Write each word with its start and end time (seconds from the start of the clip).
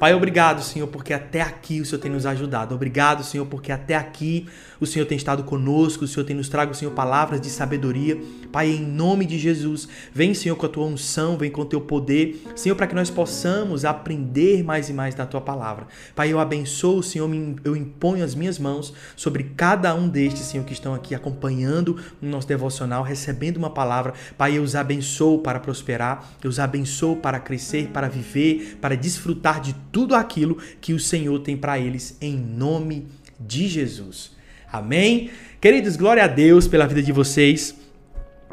Pai, 0.00 0.14
obrigado, 0.14 0.62
Senhor, 0.62 0.86
porque 0.86 1.12
até 1.12 1.42
aqui 1.42 1.78
o 1.78 1.84
Senhor 1.84 2.00
tem 2.00 2.10
nos 2.10 2.24
ajudado. 2.24 2.74
Obrigado, 2.74 3.22
Senhor, 3.22 3.44
porque 3.44 3.70
até 3.70 3.94
aqui 3.94 4.46
o 4.80 4.86
Senhor 4.86 5.04
tem 5.04 5.14
estado 5.14 5.44
conosco, 5.44 6.06
o 6.06 6.08
Senhor 6.08 6.24
tem 6.24 6.34
nos 6.34 6.48
trago, 6.48 6.72
Senhor, 6.72 6.90
palavras 6.92 7.38
de 7.38 7.50
sabedoria. 7.50 8.18
Pai, 8.50 8.70
em 8.70 8.80
nome 8.80 9.26
de 9.26 9.38
Jesus, 9.38 9.86
vem, 10.10 10.32
Senhor, 10.32 10.56
com 10.56 10.64
a 10.64 10.68
tua 10.70 10.86
unção, 10.86 11.36
vem 11.36 11.50
com 11.50 11.60
o 11.60 11.66
teu 11.66 11.82
poder, 11.82 12.42
Senhor, 12.56 12.74
para 12.76 12.86
que 12.86 12.94
nós 12.94 13.10
possamos 13.10 13.84
aprender 13.84 14.64
mais 14.64 14.88
e 14.88 14.94
mais 14.94 15.14
da 15.14 15.26
tua 15.26 15.42
palavra. 15.42 15.86
Pai, 16.14 16.32
eu 16.32 16.40
abençoo, 16.40 17.02
Senhor, 17.02 17.30
eu 17.62 17.76
imponho 17.76 18.24
as 18.24 18.34
minhas 18.34 18.58
mãos 18.58 18.94
sobre 19.14 19.52
cada 19.54 19.94
um 19.94 20.08
destes, 20.08 20.46
Senhor, 20.46 20.64
que 20.64 20.72
estão 20.72 20.94
aqui 20.94 21.14
acompanhando 21.14 22.00
o 22.22 22.26
nosso 22.26 22.48
devocional, 22.48 23.02
recebendo 23.02 23.58
uma 23.58 23.68
palavra. 23.68 24.14
Pai, 24.38 24.56
eu 24.56 24.62
os 24.62 24.74
abençoo 24.74 25.40
para 25.40 25.60
prosperar, 25.60 26.26
eu 26.42 26.48
os 26.48 26.58
abençoo 26.58 27.16
para 27.16 27.38
crescer, 27.38 27.88
para 27.88 28.08
viver, 28.08 28.78
para 28.80 28.96
desfrutar 28.96 29.60
de 29.60 29.74
tudo 29.92 30.14
aquilo 30.14 30.58
que 30.80 30.92
o 30.92 30.98
Senhor 30.98 31.38
tem 31.40 31.56
para 31.56 31.78
eles, 31.78 32.16
em 32.20 32.36
nome 32.36 33.06
de 33.38 33.68
Jesus. 33.68 34.32
Amém? 34.72 35.30
Queridos, 35.60 35.96
glória 35.96 36.24
a 36.24 36.28
Deus 36.28 36.68
pela 36.68 36.86
vida 36.86 37.02
de 37.02 37.12
vocês. 37.12 37.74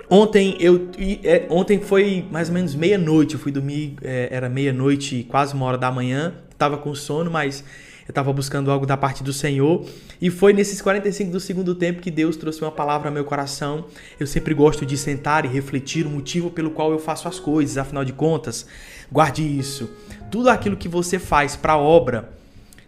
Ontem 0.09 0.55
eu 0.59 0.89
é, 1.23 1.45
ontem 1.49 1.81
foi 1.81 2.25
mais 2.31 2.47
ou 2.47 2.53
menos 2.53 2.73
meia-noite, 2.73 3.33
eu 3.33 3.39
fui 3.39 3.51
dormir, 3.51 3.95
é, 4.01 4.29
era 4.31 4.47
meia-noite, 4.47 5.25
quase 5.29 5.53
uma 5.53 5.65
hora 5.65 5.77
da 5.77 5.91
manhã, 5.91 6.33
tava 6.57 6.77
com 6.77 6.95
sono, 6.95 7.29
mas 7.29 7.63
eu 8.07 8.11
estava 8.11 8.31
buscando 8.31 8.71
algo 8.71 8.85
da 8.85 8.95
parte 8.95 9.21
do 9.21 9.33
Senhor. 9.33 9.85
E 10.21 10.29
foi 10.29 10.53
nesses 10.53 10.81
45 10.81 11.29
do 11.29 11.41
segundo 11.41 11.75
tempo 11.75 12.01
que 12.01 12.09
Deus 12.09 12.37
trouxe 12.37 12.61
uma 12.61 12.71
palavra 12.71 13.09
ao 13.09 13.13
meu 13.13 13.25
coração. 13.25 13.85
Eu 14.17 14.25
sempre 14.25 14.53
gosto 14.53 14.85
de 14.85 14.97
sentar 14.97 15.43
e 15.43 15.49
refletir 15.49 16.07
o 16.07 16.09
motivo 16.09 16.49
pelo 16.49 16.71
qual 16.71 16.91
eu 16.91 16.99
faço 16.99 17.27
as 17.27 17.37
coisas, 17.37 17.77
afinal 17.77 18.05
de 18.05 18.13
contas, 18.13 18.65
guarde 19.11 19.43
isso. 19.43 19.89
Tudo 20.29 20.49
aquilo 20.49 20.75
que 20.75 20.89
você 20.89 21.17
faz 21.17 21.55
para 21.55 21.73
a 21.73 21.77
obra, 21.77 22.29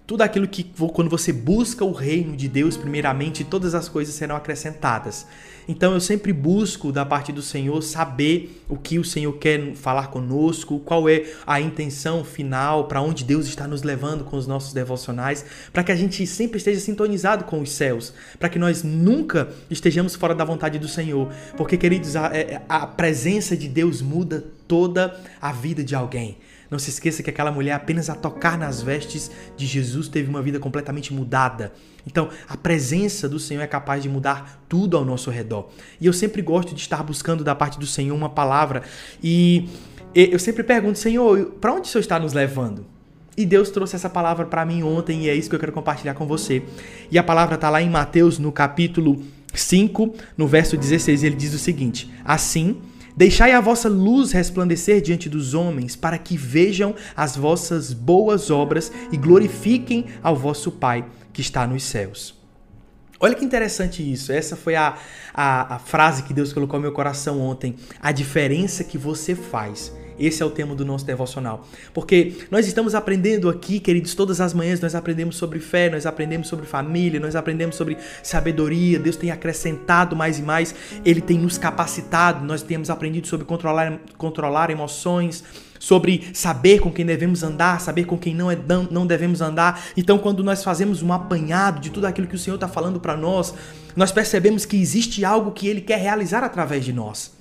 tudo 0.09 0.23
aquilo 0.23 0.47
que 0.47 0.63
quando 0.91 1.07
você 1.07 1.31
busca 1.31 1.85
o 1.85 1.91
reino 1.91 2.36
de 2.36 2.47
Deus 2.47 2.75
primeiramente, 2.75 3.44
todas 3.44 3.75
as 3.75 3.88
coisas 3.88 4.16
serão 4.16 4.36
acrescentadas. 4.36 5.27
Então 5.67 5.94
eu 5.94 6.00
sempre 6.00 6.33
busco 6.33 6.91
da 6.91 7.05
parte 7.05 7.31
do 7.31 7.44
Senhor 7.44 7.80
saber 7.83 8.63
o 8.67 8.75
que 8.75 8.97
o 8.97 9.03
Senhor 9.03 9.31
quer 9.33 9.75
falar 9.75 10.08
conosco, 10.08 10.80
qual 10.80 11.08
é 11.08 11.25
a 11.45 11.61
intenção 11.61 12.23
final, 12.23 12.88
para 12.88 13.03
onde 13.03 13.23
Deus 13.23 13.45
está 13.45 13.67
nos 13.67 13.83
levando 13.83 14.23
com 14.23 14.35
os 14.35 14.47
nossos 14.47 14.73
devocionais, 14.73 15.45
para 15.72 15.83
que 15.83 15.91
a 15.91 15.95
gente 15.95 16.25
sempre 16.25 16.58
esteja 16.58 16.80
sintonizado 16.80 17.44
com 17.44 17.61
os 17.61 17.72
céus, 17.72 18.11
para 18.39 18.50
que 18.50 18.58
nós 18.58 18.81
nunca 18.81 19.50
estejamos 19.69 20.16
fora 20.16 20.33
da 20.33 20.44
vontade 20.44 20.80
do 20.80 20.88
Senhor, 20.88 21.31
porque 21.56 21.78
queridos, 21.78 22.16
a, 22.16 22.35
é, 22.35 22.63
a 22.67 22.88
presença 22.88 23.56
de 23.56 23.67
Deus 23.67 24.02
muda 24.02 24.44
toda 24.67 25.22
a 25.39 25.52
vida 25.52 25.83
de 25.83 25.94
alguém. 25.94 26.35
Não 26.70 26.78
se 26.78 26.89
esqueça 26.89 27.23
que 27.23 27.30
aquela 27.30 27.52
mulher, 27.52 27.73
apenas 27.73 28.09
a 28.09 28.16
tocar 28.16 28.58
nas 28.58 28.81
vestes 28.81 29.31
de 29.58 29.66
Jesus, 29.66 30.08
teve 30.08 30.30
uma 30.30 30.42
vida 30.42 30.59
completamente 30.59 31.14
mudada. 31.14 31.73
Então, 32.06 32.30
a 32.48 32.56
presença 32.56 33.28
do 33.28 33.39
Senhor 33.39 33.62
é 33.62 33.67
capaz 33.67 34.03
de 34.03 34.09
mudar 34.09 34.64
tudo 34.70 34.95
ao 34.95 35.03
nosso 35.03 35.31
redor. 35.31 35.70
E 36.00 36.06
eu 36.06 36.14
sempre 36.14 36.42
gosto 36.42 36.73
de 36.75 36.81
estar 36.81 37.03
buscando 37.03 37.44
da 37.44 37.56
parte 37.56 37.80
do 37.80 37.88
Senhor 37.88 38.16
uma 38.16 38.30
palavra. 38.30 38.84
E 39.22 39.67
eu 40.14 40.38
sempre 40.38 40.64
pergunto, 40.64 41.00
Senhor, 41.00 41.45
para 41.59 41.73
onde 41.73 41.88
o 41.88 41.92
Senhor 41.92 42.02
está 42.02 42.20
nos 42.20 42.34
levando? 42.34 42.86
E 43.36 43.45
Deus 43.45 43.70
trouxe 43.70 43.95
essa 43.95 44.09
palavra 44.09 44.45
para 44.45 44.66
mim 44.66 44.84
ontem 44.84 45.23
e 45.23 45.30
é 45.30 45.36
isso 45.36 45.50
que 45.50 45.56
eu 45.56 45.59
quero 45.59 45.72
compartilhar 45.72 46.14
com 46.14 46.28
você. 46.28 46.62
E 47.09 47.17
a 47.17 47.23
palavra 47.23 47.56
está 47.56 47.70
lá 47.70 47.81
em 47.81 47.90
Mateus, 47.90 48.38
no 48.38 48.52
capítulo 48.52 49.23
5, 49.53 50.14
no 50.38 50.45
verso 50.45 50.75
16. 50.75 51.23
Ele 51.23 51.36
diz 51.36 51.53
o 51.53 51.58
seguinte: 51.58 52.12
Assim 52.25 52.81
Deixai 53.15 53.52
a 53.52 53.61
vossa 53.61 53.89
luz 53.89 54.31
resplandecer 54.31 55.02
diante 55.02 55.29
dos 55.29 55.53
homens, 55.53 55.95
para 55.95 56.17
que 56.17 56.38
vejam 56.38 56.95
as 57.16 57.35
vossas 57.35 57.93
boas 57.93 58.49
obras 58.49 58.91
e 59.11 59.17
glorifiquem 59.17 60.05
ao 60.23 60.35
vosso 60.35 60.71
Pai 60.71 61.05
que 61.33 61.41
está 61.41 61.67
nos 61.67 61.83
céus. 61.83 62.38
Olha 63.19 63.35
que 63.35 63.43
interessante 63.43 64.01
isso. 64.01 64.31
Essa 64.31 64.55
foi 64.55 64.75
a, 64.75 64.97
a, 65.33 65.75
a 65.75 65.79
frase 65.79 66.23
que 66.23 66.34
Deus 66.34 66.53
colocou 66.53 66.79
no 66.79 66.84
meu 66.84 66.94
coração 66.94 67.41
ontem. 67.41 67.75
A 68.00 68.13
diferença 68.13 68.84
que 68.84 68.97
você 68.97 69.35
faz 69.35 69.91
esse 70.19 70.44
é 70.44 70.46
o 70.46 70.50
tema 70.50 70.75
do 70.75 70.85
nosso 70.85 71.06
devocional. 71.06 71.66
Porque 71.94 72.34
nós 72.52 72.68
estamos 72.68 72.94
aprendendo 72.94 73.50
aqui, 73.50 73.80
queridos, 73.80 74.13
todas 74.13 74.41
as 74.41 74.53
manhãs 74.53 74.80
nós 74.80 74.96
aprendemos 74.96 75.38
sobre 75.38 75.59
fé, 75.59 75.90
nós 75.90 76.06
aprendemos 76.06 76.47
sobre 76.47 76.66
família, 76.66 77.19
nós 77.19 77.35
aprendemos 77.35 77.75
sobre 77.75 77.97
sabedoria. 78.22 79.00
Deus 79.00 79.16
tem 79.16 79.31
acrescentado 79.31 80.16
mais 80.16 80.40
e 80.40 80.41
mais, 80.41 80.75
Ele 81.06 81.22
tem 81.22 81.38
nos 81.38 81.58
capacitado, 81.58 82.46
nós 82.46 82.62
temos 82.62 82.90
aprendido 82.90 83.28
sobre 83.28 83.46
controlar, 83.46 84.00
controlar 84.18 84.69
emoções 84.69 85.44
sobre 85.79 86.29
saber 86.34 86.79
com 86.79 86.91
quem 86.91 87.06
devemos 87.06 87.41
andar, 87.41 87.79
saber 87.79 88.03
com 88.03 88.18
quem 88.18 88.35
não, 88.35 88.52
é, 88.52 88.58
não 88.91 89.08
devemos 89.08 89.41
andar. 89.41 89.81
Então, 89.96 90.18
quando 90.18 90.44
nós 90.44 90.63
fazemos 90.63 91.02
um 91.02 91.13
apanhado 91.13 91.79
de 91.79 91.90
tudo 91.90 92.06
aquilo 92.06 92.28
que 92.28 92.35
o 92.35 92.40
Senhor 92.40 92.56
está 92.56 92.68
falando 92.68 93.00
para 93.00 93.16
nós, 93.16 93.53
nós 93.96 94.12
percebemos 94.12 94.66
que 94.66 94.75
existe 94.75 95.24
algo 95.24 95.52
que 95.52 95.68
Ele 95.68 95.81
quer 95.81 96.00
realizar 96.00 96.44
através 96.44 96.84
de 96.84 96.91
nós. 96.91 97.38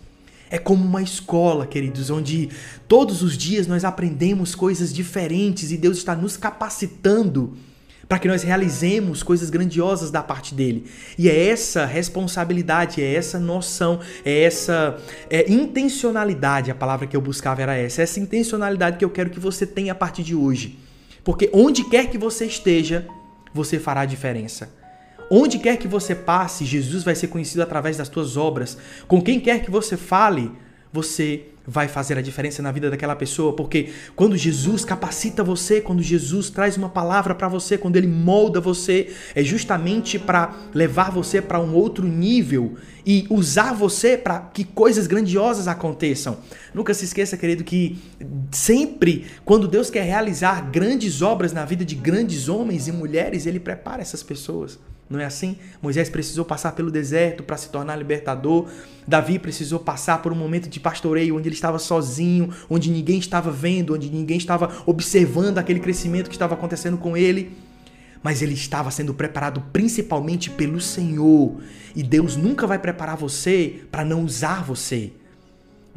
É 0.50 0.58
como 0.58 0.84
uma 0.84 1.02
escola, 1.02 1.66
queridos, 1.66 2.10
onde 2.10 2.48
todos 2.86 3.22
os 3.22 3.36
dias 3.36 3.66
nós 3.66 3.84
aprendemos 3.84 4.54
coisas 4.54 4.92
diferentes 4.92 5.70
e 5.70 5.76
Deus 5.76 5.98
está 5.98 6.14
nos 6.14 6.36
capacitando 6.36 7.56
para 8.08 8.18
que 8.18 8.26
nós 8.26 8.42
realizemos 8.42 9.22
coisas 9.22 9.50
grandiosas 9.50 10.10
da 10.10 10.22
parte 10.22 10.54
dele. 10.54 10.86
E 11.18 11.28
é 11.28 11.48
essa 11.48 11.84
responsabilidade, 11.84 13.02
é 13.02 13.14
essa 13.14 13.38
noção, 13.38 14.00
é 14.24 14.44
essa 14.44 14.98
é, 15.28 15.50
intencionalidade, 15.52 16.70
a 16.70 16.74
palavra 16.74 17.06
que 17.06 17.16
eu 17.16 17.20
buscava 17.20 17.60
era 17.60 17.76
essa, 17.76 18.00
é 18.00 18.04
essa 18.04 18.18
intencionalidade 18.18 18.96
que 18.96 19.04
eu 19.04 19.10
quero 19.10 19.28
que 19.28 19.38
você 19.38 19.66
tenha 19.66 19.92
a 19.92 19.94
partir 19.94 20.22
de 20.22 20.34
hoje. 20.34 20.78
Porque 21.22 21.50
onde 21.52 21.84
quer 21.84 22.08
que 22.08 22.16
você 22.16 22.46
esteja, 22.46 23.06
você 23.52 23.78
fará 23.78 24.00
a 24.00 24.06
diferença. 24.06 24.77
Onde 25.30 25.58
quer 25.58 25.76
que 25.76 25.88
você 25.88 26.14
passe, 26.14 26.64
Jesus 26.64 27.04
vai 27.04 27.14
ser 27.14 27.28
conhecido 27.28 27.62
através 27.62 27.96
das 27.96 28.08
tuas 28.08 28.36
obras. 28.36 28.78
Com 29.06 29.20
quem 29.22 29.38
quer 29.38 29.62
que 29.62 29.70
você 29.70 29.96
fale, 29.96 30.50
você 30.92 31.48
vai 31.70 31.86
fazer 31.86 32.16
a 32.16 32.22
diferença 32.22 32.62
na 32.62 32.72
vida 32.72 32.88
daquela 32.88 33.14
pessoa, 33.14 33.52
porque 33.52 33.90
quando 34.16 34.38
Jesus 34.38 34.86
capacita 34.86 35.44
você, 35.44 35.82
quando 35.82 36.02
Jesus 36.02 36.48
traz 36.48 36.78
uma 36.78 36.88
palavra 36.88 37.34
para 37.34 37.46
você, 37.46 37.76
quando 37.76 37.96
ele 37.96 38.06
molda 38.06 38.58
você, 38.58 39.12
é 39.34 39.44
justamente 39.44 40.18
para 40.18 40.54
levar 40.72 41.10
você 41.10 41.42
para 41.42 41.60
um 41.60 41.74
outro 41.74 42.08
nível 42.08 42.76
e 43.04 43.26
usar 43.28 43.74
você 43.74 44.16
para 44.16 44.40
que 44.40 44.64
coisas 44.64 45.06
grandiosas 45.06 45.68
aconteçam. 45.68 46.38
Nunca 46.72 46.94
se 46.94 47.04
esqueça, 47.04 47.36
querido, 47.36 47.62
que 47.62 47.98
sempre 48.50 49.26
quando 49.44 49.68
Deus 49.68 49.90
quer 49.90 50.04
realizar 50.04 50.70
grandes 50.70 51.20
obras 51.20 51.52
na 51.52 51.66
vida 51.66 51.84
de 51.84 51.94
grandes 51.94 52.48
homens 52.48 52.88
e 52.88 52.92
mulheres, 52.92 53.44
ele 53.44 53.60
prepara 53.60 54.00
essas 54.00 54.22
pessoas. 54.22 54.78
Não 55.08 55.18
é 55.18 55.24
assim? 55.24 55.56
Moisés 55.80 56.10
precisou 56.10 56.44
passar 56.44 56.72
pelo 56.72 56.90
deserto 56.90 57.42
para 57.42 57.56
se 57.56 57.70
tornar 57.70 57.96
libertador. 57.96 58.68
Davi 59.06 59.38
precisou 59.38 59.80
passar 59.80 60.20
por 60.20 60.32
um 60.32 60.36
momento 60.36 60.68
de 60.68 60.78
pastoreio 60.78 61.34
onde 61.34 61.48
ele 61.48 61.54
estava 61.58 61.78
sozinho, 61.78 62.50
onde 62.70 62.90
ninguém 62.90 63.18
estava 63.18 63.50
vendo, 63.50 63.94
onde 63.94 64.08
ninguém 64.08 64.38
estava 64.38 64.82
observando 64.86 65.58
aquele 65.58 65.80
crescimento 65.80 66.28
que 66.28 66.34
estava 66.34 66.54
acontecendo 66.54 66.96
com 66.96 67.16
ele. 67.16 67.52
Mas 68.22 68.42
ele 68.42 68.54
estava 68.54 68.90
sendo 68.90 69.14
preparado 69.14 69.62
principalmente 69.72 70.50
pelo 70.50 70.80
Senhor. 70.80 71.60
E 71.94 72.02
Deus 72.02 72.36
nunca 72.36 72.66
vai 72.66 72.78
preparar 72.78 73.16
você 73.16 73.82
para 73.90 74.04
não 74.04 74.24
usar 74.24 74.64
você. 74.64 75.12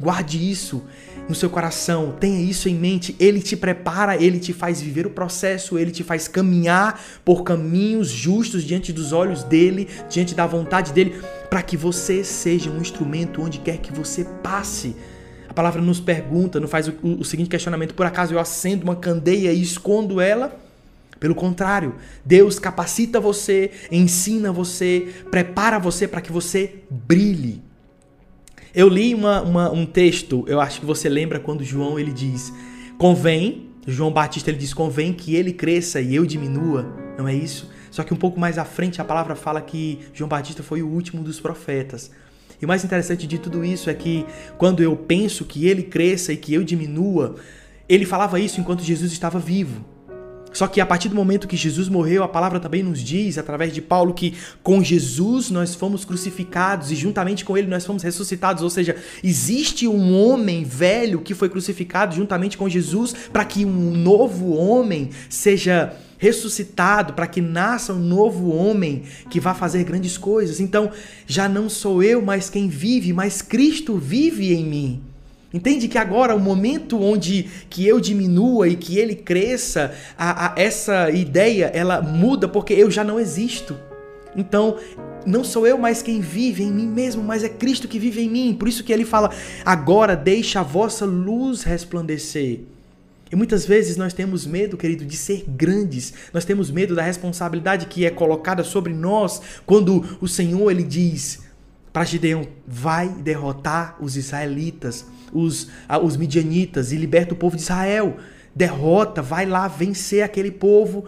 Guarde 0.02 0.50
isso 0.50 0.82
no 1.28 1.34
seu 1.34 1.48
coração, 1.48 2.16
tenha 2.18 2.40
isso 2.40 2.68
em 2.68 2.74
mente. 2.74 3.14
Ele 3.20 3.40
te 3.40 3.56
prepara, 3.56 4.20
ele 4.20 4.40
te 4.40 4.52
faz 4.52 4.80
viver 4.80 5.06
o 5.06 5.10
processo, 5.10 5.78
ele 5.78 5.92
te 5.92 6.02
faz 6.02 6.26
caminhar 6.26 7.00
por 7.24 7.44
caminhos 7.44 8.08
justos 8.08 8.64
diante 8.64 8.92
dos 8.92 9.12
olhos 9.12 9.44
dele, 9.44 9.88
diante 10.10 10.34
da 10.34 10.44
vontade 10.44 10.92
dele, 10.92 11.14
para 11.48 11.62
que 11.62 11.76
você 11.76 12.24
seja 12.24 12.68
um 12.68 12.80
instrumento 12.80 13.42
onde 13.42 13.58
quer 13.58 13.78
que 13.78 13.92
você 13.92 14.24
passe. 14.42 14.96
A 15.52 15.54
palavra 15.54 15.82
nos 15.82 16.00
pergunta, 16.00 16.58
nos 16.58 16.70
faz 16.70 16.88
o, 16.88 16.94
o 17.02 17.24
seguinte 17.26 17.50
questionamento: 17.50 17.92
por 17.92 18.06
acaso 18.06 18.32
eu 18.32 18.38
acendo 18.38 18.84
uma 18.84 18.96
candeia 18.96 19.52
e 19.52 19.60
escondo 19.60 20.18
ela? 20.18 20.58
Pelo 21.20 21.34
contrário, 21.34 21.94
Deus 22.24 22.58
capacita 22.58 23.20
você, 23.20 23.70
ensina 23.90 24.50
você, 24.50 25.12
prepara 25.30 25.78
você 25.78 26.08
para 26.08 26.22
que 26.22 26.32
você 26.32 26.76
brilhe. 26.88 27.62
Eu 28.74 28.88
li 28.88 29.14
uma, 29.14 29.42
uma, 29.42 29.70
um 29.70 29.84
texto, 29.84 30.42
eu 30.48 30.58
acho 30.58 30.80
que 30.80 30.86
você 30.86 31.06
lembra 31.06 31.38
quando 31.38 31.62
João 31.62 31.98
ele 31.98 32.14
diz: 32.14 32.50
convém, 32.96 33.68
João 33.86 34.10
Batista 34.10 34.48
ele 34.48 34.58
diz: 34.58 34.72
convém 34.72 35.12
que 35.12 35.36
ele 35.36 35.52
cresça 35.52 36.00
e 36.00 36.14
eu 36.14 36.24
diminua, 36.24 36.90
não 37.18 37.28
é 37.28 37.34
isso? 37.34 37.70
Só 37.90 38.02
que 38.02 38.14
um 38.14 38.16
pouco 38.16 38.40
mais 38.40 38.56
à 38.56 38.64
frente 38.64 39.02
a 39.02 39.04
palavra 39.04 39.36
fala 39.36 39.60
que 39.60 39.98
João 40.14 40.28
Batista 40.28 40.62
foi 40.62 40.80
o 40.80 40.88
último 40.88 41.22
dos 41.22 41.38
profetas. 41.38 42.10
E 42.62 42.64
o 42.64 42.68
mais 42.68 42.84
interessante 42.84 43.26
de 43.26 43.38
tudo 43.38 43.64
isso 43.64 43.90
é 43.90 43.94
que 43.94 44.24
quando 44.56 44.84
eu 44.84 44.96
penso 44.96 45.44
que 45.44 45.66
ele 45.66 45.82
cresça 45.82 46.32
e 46.32 46.36
que 46.36 46.54
eu 46.54 46.62
diminua, 46.62 47.34
ele 47.88 48.06
falava 48.06 48.38
isso 48.38 48.60
enquanto 48.60 48.84
Jesus 48.84 49.10
estava 49.10 49.40
vivo. 49.40 49.84
Só 50.52 50.68
que 50.68 50.80
a 50.80 50.86
partir 50.86 51.08
do 51.08 51.16
momento 51.16 51.48
que 51.48 51.56
Jesus 51.56 51.88
morreu, 51.88 52.22
a 52.22 52.28
palavra 52.28 52.60
também 52.60 52.82
nos 52.82 53.02
diz, 53.02 53.36
através 53.36 53.72
de 53.72 53.80
Paulo, 53.82 54.14
que 54.14 54.34
com 54.62 54.84
Jesus 54.84 55.50
nós 55.50 55.74
fomos 55.74 56.04
crucificados 56.04 56.92
e 56.92 56.94
juntamente 56.94 57.44
com 57.44 57.58
ele 57.58 57.66
nós 57.66 57.84
fomos 57.84 58.02
ressuscitados. 58.02 58.62
Ou 58.62 58.70
seja, 58.70 58.94
existe 59.24 59.88
um 59.88 60.14
homem 60.14 60.62
velho 60.62 61.20
que 61.20 61.34
foi 61.34 61.48
crucificado 61.48 62.14
juntamente 62.14 62.56
com 62.56 62.68
Jesus 62.68 63.12
para 63.32 63.44
que 63.44 63.64
um 63.64 63.96
novo 63.96 64.52
homem 64.52 65.10
seja 65.28 65.96
ressuscitado, 66.22 67.14
para 67.14 67.26
que 67.26 67.40
nasça 67.40 67.92
um 67.92 67.98
novo 67.98 68.54
homem 68.54 69.02
que 69.28 69.40
vá 69.40 69.54
fazer 69.54 69.82
grandes 69.82 70.16
coisas. 70.16 70.60
Então, 70.60 70.92
já 71.26 71.48
não 71.48 71.68
sou 71.68 72.00
eu 72.00 72.22
mais 72.22 72.48
quem 72.48 72.68
vive, 72.68 73.12
mas 73.12 73.42
Cristo 73.42 73.96
vive 73.96 74.54
em 74.54 74.64
mim. 74.64 75.02
Entende 75.52 75.88
que 75.88 75.98
agora 75.98 76.32
o 76.36 76.38
momento 76.38 76.96
onde 77.02 77.50
que 77.68 77.84
eu 77.84 77.98
diminua 77.98 78.68
e 78.68 78.76
que 78.76 78.98
ele 78.98 79.16
cresça, 79.16 79.92
a, 80.16 80.46
a, 80.46 80.54
essa 80.56 81.10
ideia 81.10 81.72
ela 81.74 82.00
muda 82.00 82.46
porque 82.46 82.72
eu 82.72 82.88
já 82.88 83.02
não 83.02 83.18
existo. 83.18 83.76
Então 84.36 84.76
não 85.26 85.42
sou 85.42 85.66
eu 85.66 85.76
mais 85.76 86.02
quem 86.02 86.20
vive 86.20 86.62
em 86.62 86.70
mim 86.70 86.86
mesmo, 86.86 87.24
mas 87.24 87.42
é 87.42 87.48
Cristo 87.48 87.88
que 87.88 87.98
vive 87.98 88.22
em 88.22 88.30
mim. 88.30 88.56
Por 88.56 88.68
isso 88.68 88.84
que 88.84 88.92
ele 88.92 89.04
fala: 89.04 89.32
agora 89.64 90.14
deixa 90.14 90.60
a 90.60 90.62
vossa 90.62 91.04
luz 91.04 91.64
resplandecer. 91.64 92.60
E 93.32 93.36
muitas 93.36 93.64
vezes 93.64 93.96
nós 93.96 94.12
temos 94.12 94.44
medo, 94.44 94.76
querido, 94.76 95.06
de 95.06 95.16
ser 95.16 95.46
grandes. 95.48 96.12
Nós 96.34 96.44
temos 96.44 96.70
medo 96.70 96.94
da 96.94 97.02
responsabilidade 97.02 97.86
que 97.86 98.04
é 98.04 98.10
colocada 98.10 98.62
sobre 98.62 98.92
nós 98.92 99.40
quando 99.64 100.18
o 100.20 100.28
Senhor 100.28 100.70
ele 100.70 100.82
diz: 100.82 101.40
para 101.90 102.04
Gideão, 102.04 102.46
vai 102.66 103.08
derrotar 103.08 103.96
os 104.00 104.18
israelitas, 104.18 105.06
os, 105.32 105.68
os 106.02 106.16
midianitas 106.18 106.92
e 106.92 106.96
liberta 106.96 107.32
o 107.32 107.36
povo 107.36 107.56
de 107.56 107.62
Israel. 107.62 108.18
Derrota, 108.54 109.22
vai 109.22 109.46
lá 109.46 109.66
vencer 109.66 110.22
aquele 110.22 110.50
povo 110.50 111.06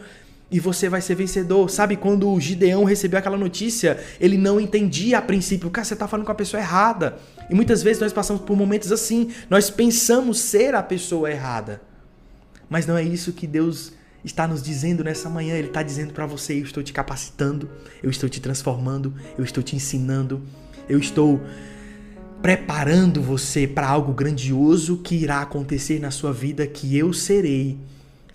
e 0.50 0.58
você 0.58 0.88
vai 0.88 1.02
ser 1.02 1.14
vencedor. 1.16 1.68
Sabe 1.68 1.94
quando 1.94 2.30
o 2.30 2.40
Gideão 2.40 2.84
recebeu 2.84 3.18
aquela 3.18 3.36
notícia, 3.36 4.02
ele 4.18 4.38
não 4.38 4.58
entendia 4.58 5.18
a 5.18 5.22
princípio, 5.22 5.68
cara, 5.70 5.84
você 5.84 5.92
está 5.92 6.08
falando 6.08 6.24
com 6.24 6.32
a 6.32 6.34
pessoa 6.34 6.58
errada. 6.58 7.18
E 7.50 7.54
muitas 7.54 7.82
vezes 7.82 8.00
nós 8.00 8.14
passamos 8.14 8.40
por 8.40 8.56
momentos 8.56 8.90
assim, 8.90 9.30
nós 9.50 9.68
pensamos 9.68 10.38
ser 10.38 10.74
a 10.74 10.82
pessoa 10.82 11.30
errada. 11.30 11.82
Mas 12.74 12.88
não 12.88 12.98
é 12.98 13.04
isso 13.04 13.32
que 13.32 13.46
Deus 13.46 13.92
está 14.24 14.48
nos 14.48 14.60
dizendo 14.60 15.04
nessa 15.04 15.30
manhã. 15.30 15.54
Ele 15.54 15.68
está 15.68 15.80
dizendo 15.80 16.12
para 16.12 16.26
você: 16.26 16.54
eu 16.54 16.64
estou 16.64 16.82
te 16.82 16.92
capacitando, 16.92 17.70
eu 18.02 18.10
estou 18.10 18.28
te 18.28 18.40
transformando, 18.40 19.14
eu 19.38 19.44
estou 19.44 19.62
te 19.62 19.76
ensinando, 19.76 20.42
eu 20.88 20.98
estou 20.98 21.40
preparando 22.42 23.22
você 23.22 23.64
para 23.64 23.86
algo 23.86 24.12
grandioso 24.12 24.96
que 24.96 25.14
irá 25.14 25.40
acontecer 25.40 26.00
na 26.00 26.10
sua 26.10 26.32
vida, 26.32 26.66
que 26.66 26.98
eu 26.98 27.12
serei 27.12 27.78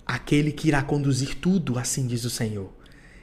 aquele 0.06 0.52
que 0.52 0.68
irá 0.68 0.80
conduzir 0.80 1.34
tudo, 1.34 1.78
assim 1.78 2.06
diz 2.06 2.24
o 2.24 2.30
Senhor. 2.30 2.72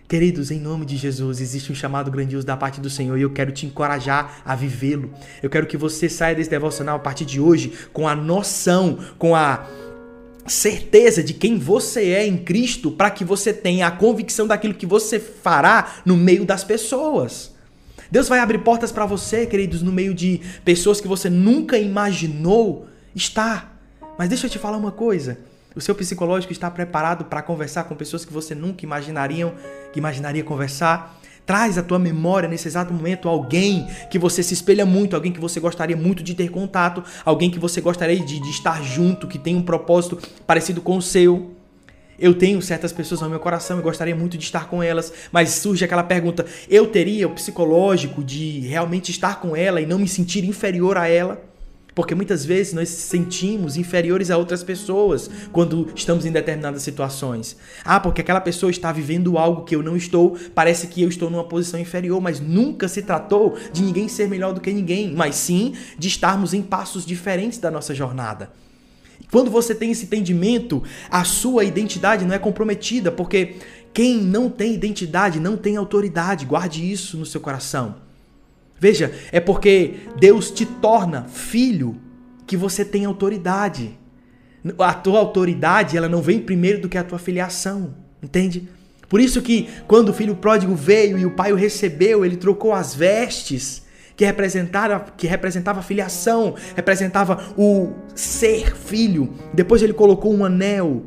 Queridos, 0.08 0.52
em 0.52 0.60
nome 0.60 0.86
de 0.86 0.98
Jesus, 0.98 1.42
existe 1.42 1.72
um 1.72 1.76
chamado 1.76 2.12
grandioso 2.12 2.46
da 2.46 2.56
parte 2.56 2.80
do 2.80 2.92
Senhor 2.92 3.18
e 3.18 3.24
eu 3.24 3.32
quero 3.32 3.52
te 3.52 3.66
encorajar 3.66 4.44
a 4.46 4.56
vivê-lo. 4.56 5.12
Eu 5.42 5.50
quero 5.50 5.66
que 5.66 5.76
você 5.76 6.08
saia 6.08 6.36
desse 6.36 6.50
devocional 6.50 6.98
a 6.98 7.00
partir 7.00 7.26
de 7.26 7.42
hoje 7.42 7.74
com 7.92 8.08
a 8.08 8.16
noção, 8.16 9.00
com 9.18 9.36
a 9.36 9.68
certeza 10.48 11.24
de 11.24 11.34
quem 11.34 11.58
você 11.58 12.12
é 12.12 12.26
em 12.26 12.38
Cristo, 12.38 12.92
para 12.92 13.12
que 13.12 13.24
você 13.24 13.54
tenha 13.54 13.88
a 13.88 13.92
convicção 13.92 14.48
daquilo 14.48 14.74
que 14.74 14.86
você 14.86 15.20
fará 15.20 15.96
no 16.06 16.16
meio 16.16 16.46
das 16.46 16.64
pessoas. 16.64 17.56
Deus 18.10 18.30
vai 18.30 18.40
abrir 18.40 18.60
portas 18.60 18.92
para 18.92 19.06
você, 19.06 19.46
queridos, 19.46 19.82
no 19.82 19.92
meio 19.92 20.14
de 20.14 20.42
pessoas 20.64 21.02
que 21.02 21.08
você 21.08 21.30
nunca 21.30 21.78
imaginou 21.78 22.88
estar. 23.14 23.78
Mas 24.18 24.30
deixa 24.30 24.48
eu 24.48 24.50
te 24.50 24.58
falar 24.58 24.78
uma 24.78 24.92
coisa. 24.92 25.38
O 25.76 25.82
seu 25.82 25.94
psicológico 25.94 26.52
está 26.52 26.72
preparado 26.72 27.26
para 27.26 27.42
conversar 27.42 27.84
com 27.84 27.96
pessoas 27.96 28.26
que 28.26 28.34
você 28.34 28.56
nunca 28.56 28.84
imaginariam, 28.84 29.54
que 29.94 30.00
imaginaria 30.00 30.44
conversar. 30.44 31.20
Traz 31.48 31.78
à 31.78 31.82
tua 31.82 31.98
memória 31.98 32.50
nesse 32.50 32.68
exato 32.68 32.94
momento 32.94 33.30
alguém 33.30 33.88
que 34.12 34.20
você 34.20 34.44
se 34.44 34.54
espelha 34.54 34.86
muito, 34.86 35.16
alguém 35.16 35.32
que 35.32 35.40
você 35.40 35.62
gostaria 35.62 35.96
muito 35.96 36.22
de 36.22 36.36
ter 36.36 36.50
contato, 36.50 37.02
alguém 37.24 37.50
que 37.50 37.58
você 37.58 37.80
gostaria 37.80 38.20
de, 38.20 38.40
de 38.42 38.50
estar 38.50 38.84
junto, 38.84 39.28
que 39.28 39.40
tem 39.40 39.56
um 39.56 39.62
propósito 39.62 40.20
parecido 40.46 40.82
com 40.82 40.98
o 40.98 41.02
seu. 41.02 41.56
Eu 42.20 42.34
tenho 42.34 42.62
certas 42.62 42.92
pessoas 42.92 43.22
no 43.22 43.30
meu 43.30 43.40
coração 43.40 43.80
e 43.80 43.82
gostaria 43.82 44.14
muito 44.14 44.38
de 44.38 44.44
estar 44.44 44.68
com 44.68 44.84
elas, 44.84 45.14
mas 45.32 45.52
surge 45.52 45.86
aquela 45.86 46.04
pergunta: 46.04 46.46
eu 46.70 46.88
teria 46.88 47.26
o 47.30 47.32
psicológico 47.32 48.22
de 48.22 48.60
realmente 48.60 49.10
estar 49.10 49.40
com 49.40 49.56
ela 49.56 49.80
e 49.80 49.86
não 49.86 50.00
me 50.00 50.08
sentir 50.08 50.44
inferior 50.44 50.98
a 50.98 51.08
ela? 51.08 51.47
Porque 51.98 52.14
muitas 52.14 52.46
vezes 52.46 52.74
nós 52.74 52.90
sentimos 52.90 53.76
inferiores 53.76 54.30
a 54.30 54.38
outras 54.38 54.64
pessoas 54.64 55.28
quando 55.52 55.88
estamos 55.96 56.28
em 56.28 56.32
determinadas 56.32 56.84
situações. 56.84 57.58
Ah, 57.84 58.00
porque 58.00 58.22
aquela 58.22 58.40
pessoa 58.40 58.70
está 58.70 58.92
vivendo 58.92 59.36
algo 59.36 59.64
que 59.64 59.76
eu 59.76 59.82
não 59.82 59.98
estou, 59.98 60.38
parece 60.54 60.86
que 60.86 61.02
eu 61.02 61.10
estou 61.10 61.28
numa 61.32 61.46
posição 61.46 61.80
inferior, 61.80 62.22
mas 62.22 62.40
nunca 62.40 62.88
se 62.88 63.02
tratou 63.02 63.58
de 63.74 63.82
ninguém 63.82 64.08
ser 64.08 64.30
melhor 64.30 64.54
do 64.54 64.62
que 64.62 64.72
ninguém, 64.72 65.12
mas 65.12 65.34
sim 65.38 65.74
de 65.98 66.08
estarmos 66.08 66.54
em 66.54 66.62
passos 66.62 67.04
diferentes 67.04 67.58
da 67.58 67.72
nossa 67.72 67.96
jornada. 67.96 68.52
Quando 69.32 69.50
você 69.50 69.74
tem 69.74 69.90
esse 69.90 70.06
entendimento, 70.06 70.84
a 71.10 71.24
sua 71.24 71.64
identidade 71.64 72.26
não 72.26 72.36
é 72.36 72.38
comprometida, 72.38 73.12
porque 73.12 73.56
quem 73.92 74.22
não 74.22 74.52
tem 74.52 74.72
identidade 74.72 75.40
não 75.40 75.58
tem 75.58 75.78
autoridade. 75.78 76.46
Guarde 76.46 76.92
isso 76.92 77.18
no 77.18 77.26
seu 77.26 77.42
coração. 77.42 78.07
Veja, 78.80 79.12
é 79.32 79.40
porque 79.40 79.96
Deus 80.20 80.52
te 80.52 80.66
torna 80.66 81.24
filho 81.26 82.00
que 82.46 82.56
você 82.56 82.86
tem 82.86 83.06
autoridade. 83.06 83.98
A 84.80 84.94
tua 84.94 85.20
autoridade, 85.20 85.98
ela 85.98 86.10
não 86.10 86.22
vem 86.22 86.40
primeiro 86.40 86.82
do 86.82 86.90
que 86.90 86.98
a 86.98 87.04
tua 87.04 87.20
filiação, 87.20 87.96
entende? 88.22 88.68
Por 89.10 89.20
isso 89.20 89.42
que 89.42 89.70
quando 89.88 90.10
o 90.10 90.14
filho 90.14 90.36
pródigo 90.36 90.76
veio 90.76 91.18
e 91.18 91.26
o 91.26 91.32
pai 91.32 91.52
o 91.52 91.56
recebeu, 91.56 92.26
ele 92.26 92.36
trocou 92.36 92.74
as 92.74 92.94
vestes 92.94 93.86
que 94.16 94.26
representava, 94.26 95.06
que 95.16 95.28
representava 95.28 95.80
a 95.80 95.84
filiação, 95.84 96.56
representava 96.76 97.54
o 97.56 97.94
ser 98.16 98.76
filho. 98.76 99.34
Depois 99.54 99.82
ele 99.82 99.94
colocou 99.94 100.34
um 100.34 100.44
anel, 100.44 101.06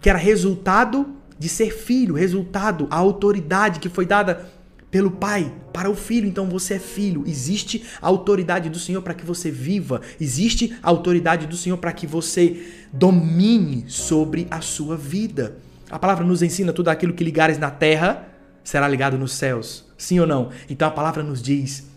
que 0.00 0.08
era 0.08 0.18
resultado 0.18 1.14
de 1.38 1.48
ser 1.48 1.72
filho, 1.72 2.14
resultado, 2.14 2.86
a 2.90 2.96
autoridade 2.96 3.80
que 3.80 3.88
foi 3.88 4.04
dada 4.04 4.46
pelo 4.90 5.10
pai 5.10 5.52
para 5.72 5.90
o 5.90 5.94
filho. 5.94 6.26
Então 6.26 6.48
você 6.48 6.74
é 6.74 6.78
filho. 6.78 7.24
Existe 7.26 7.84
a 8.00 8.08
autoridade 8.08 8.68
do 8.68 8.78
Senhor 8.78 9.02
para 9.02 9.14
que 9.14 9.24
você 9.24 9.50
viva. 9.50 10.00
Existe 10.20 10.76
a 10.82 10.88
autoridade 10.88 11.46
do 11.46 11.56
Senhor 11.56 11.78
para 11.78 11.92
que 11.92 12.06
você 12.06 12.66
domine 12.92 13.84
sobre 13.88 14.46
a 14.50 14.60
sua 14.60 14.96
vida. 14.96 15.56
A 15.90 15.98
palavra 15.98 16.24
nos 16.24 16.42
ensina 16.42 16.72
tudo 16.72 16.88
aquilo 16.88 17.12
que 17.12 17.24
ligares 17.24 17.58
na 17.58 17.70
terra 17.70 18.28
será 18.62 18.86
ligado 18.88 19.18
nos 19.18 19.32
céus. 19.32 19.84
Sim 19.96 20.20
ou 20.20 20.26
não? 20.26 20.50
Então 20.68 20.88
a 20.88 20.90
palavra 20.90 21.22
nos 21.22 21.42
diz 21.42 21.88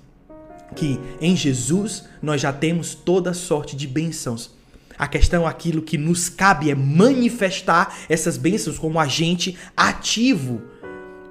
que 0.75 0.99
em 1.21 1.35
Jesus 1.35 2.05
nós 2.21 2.41
já 2.41 2.51
temos 2.51 2.95
toda 2.95 3.33
sorte 3.33 3.75
de 3.75 3.87
bênçãos. 3.87 4.51
A 4.97 5.07
questão, 5.07 5.45
aquilo 5.45 5.81
que 5.81 5.97
nos 5.97 6.29
cabe 6.29 6.69
é 6.69 6.75
manifestar 6.75 7.95
essas 8.07 8.37
bênçãos 8.37 8.77
como 8.77 8.99
agente 8.99 9.57
ativo. 9.75 10.61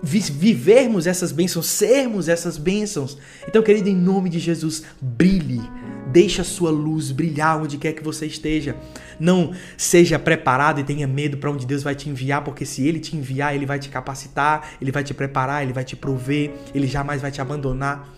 Vivermos 0.02 1.06
essas 1.06 1.30
bênçãos, 1.30 1.66
sermos 1.66 2.28
essas 2.28 2.58
bênçãos. 2.58 3.16
Então, 3.46 3.62
querido, 3.62 3.88
em 3.88 3.94
nome 3.94 4.28
de 4.28 4.40
Jesus, 4.40 4.82
brilhe. 5.00 5.62
Deixe 6.10 6.40
a 6.40 6.44
sua 6.44 6.70
luz 6.70 7.12
brilhar 7.12 7.62
onde 7.62 7.78
quer 7.78 7.92
que 7.92 8.02
você 8.02 8.26
esteja. 8.26 8.74
Não 9.18 9.52
seja 9.76 10.18
preparado 10.18 10.80
e 10.80 10.84
tenha 10.84 11.06
medo 11.06 11.38
para 11.38 11.50
onde 11.50 11.64
Deus 11.64 11.84
vai 11.84 11.94
te 11.94 12.10
enviar, 12.10 12.42
porque 12.42 12.66
se 12.66 12.86
Ele 12.86 12.98
te 12.98 13.16
enviar, 13.16 13.54
Ele 13.54 13.64
vai 13.64 13.78
te 13.78 13.88
capacitar, 13.88 14.72
Ele 14.80 14.90
vai 14.90 15.04
te 15.04 15.14
preparar, 15.14 15.62
Ele 15.62 15.72
vai 15.72 15.84
te 15.84 15.94
prover, 15.94 16.50
Ele 16.74 16.88
jamais 16.88 17.22
vai 17.22 17.30
te 17.30 17.40
abandonar. 17.40 18.12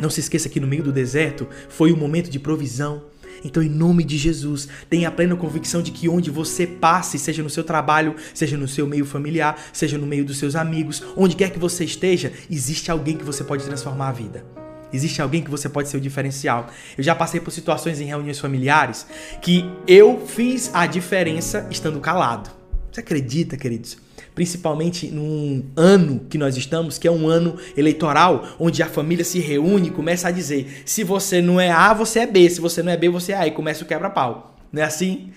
Não 0.00 0.08
se 0.08 0.20
esqueça 0.20 0.48
que 0.48 0.58
no 0.58 0.66
meio 0.66 0.82
do 0.82 0.92
deserto 0.92 1.46
foi 1.68 1.92
um 1.92 1.96
momento 1.96 2.30
de 2.30 2.38
provisão. 2.38 3.11
Então, 3.44 3.62
em 3.62 3.68
nome 3.68 4.04
de 4.04 4.16
Jesus, 4.16 4.68
tenha 4.88 5.10
plena 5.10 5.36
convicção 5.36 5.82
de 5.82 5.90
que 5.90 6.08
onde 6.08 6.30
você 6.30 6.66
passe, 6.66 7.18
seja 7.18 7.42
no 7.42 7.50
seu 7.50 7.64
trabalho, 7.64 8.14
seja 8.34 8.56
no 8.56 8.68
seu 8.68 8.86
meio 8.86 9.04
familiar, 9.04 9.60
seja 9.72 9.98
no 9.98 10.06
meio 10.06 10.24
dos 10.24 10.38
seus 10.38 10.54
amigos, 10.54 11.02
onde 11.16 11.36
quer 11.36 11.50
que 11.50 11.58
você 11.58 11.84
esteja, 11.84 12.32
existe 12.50 12.90
alguém 12.90 13.16
que 13.16 13.24
você 13.24 13.42
pode 13.42 13.64
transformar 13.64 14.08
a 14.08 14.12
vida. 14.12 14.44
Existe 14.92 15.22
alguém 15.22 15.42
que 15.42 15.50
você 15.50 15.68
pode 15.68 15.88
ser 15.88 15.96
o 15.96 16.00
diferencial. 16.00 16.68
Eu 16.98 17.02
já 17.02 17.14
passei 17.14 17.40
por 17.40 17.50
situações 17.50 18.00
em 18.00 18.04
reuniões 18.04 18.38
familiares 18.38 19.06
que 19.40 19.64
eu 19.86 20.26
fiz 20.26 20.70
a 20.74 20.86
diferença 20.86 21.66
estando 21.70 21.98
calado. 21.98 22.50
Você 22.90 23.00
acredita, 23.00 23.56
queridos? 23.56 23.96
Principalmente 24.34 25.08
num 25.08 25.64
ano 25.76 26.20
que 26.28 26.38
nós 26.38 26.56
estamos, 26.56 26.98
que 26.98 27.06
é 27.06 27.10
um 27.10 27.28
ano 27.28 27.56
eleitoral, 27.76 28.46
onde 28.58 28.82
a 28.82 28.86
família 28.86 29.24
se 29.24 29.38
reúne 29.38 29.88
e 29.88 29.90
começa 29.90 30.28
a 30.28 30.30
dizer: 30.30 30.82
se 30.84 31.04
você 31.04 31.40
não 31.40 31.60
é 31.60 31.70
A, 31.70 31.92
você 31.92 32.20
é 32.20 32.26
B, 32.26 32.48
se 32.48 32.60
você 32.60 32.82
não 32.82 32.92
é 32.92 32.96
B, 32.96 33.08
você 33.08 33.32
é 33.32 33.36
A, 33.36 33.46
e 33.46 33.50
começa 33.50 33.84
o 33.84 33.86
quebra-pau. 33.86 34.56
Não 34.72 34.82
é 34.82 34.84
assim? 34.84 35.30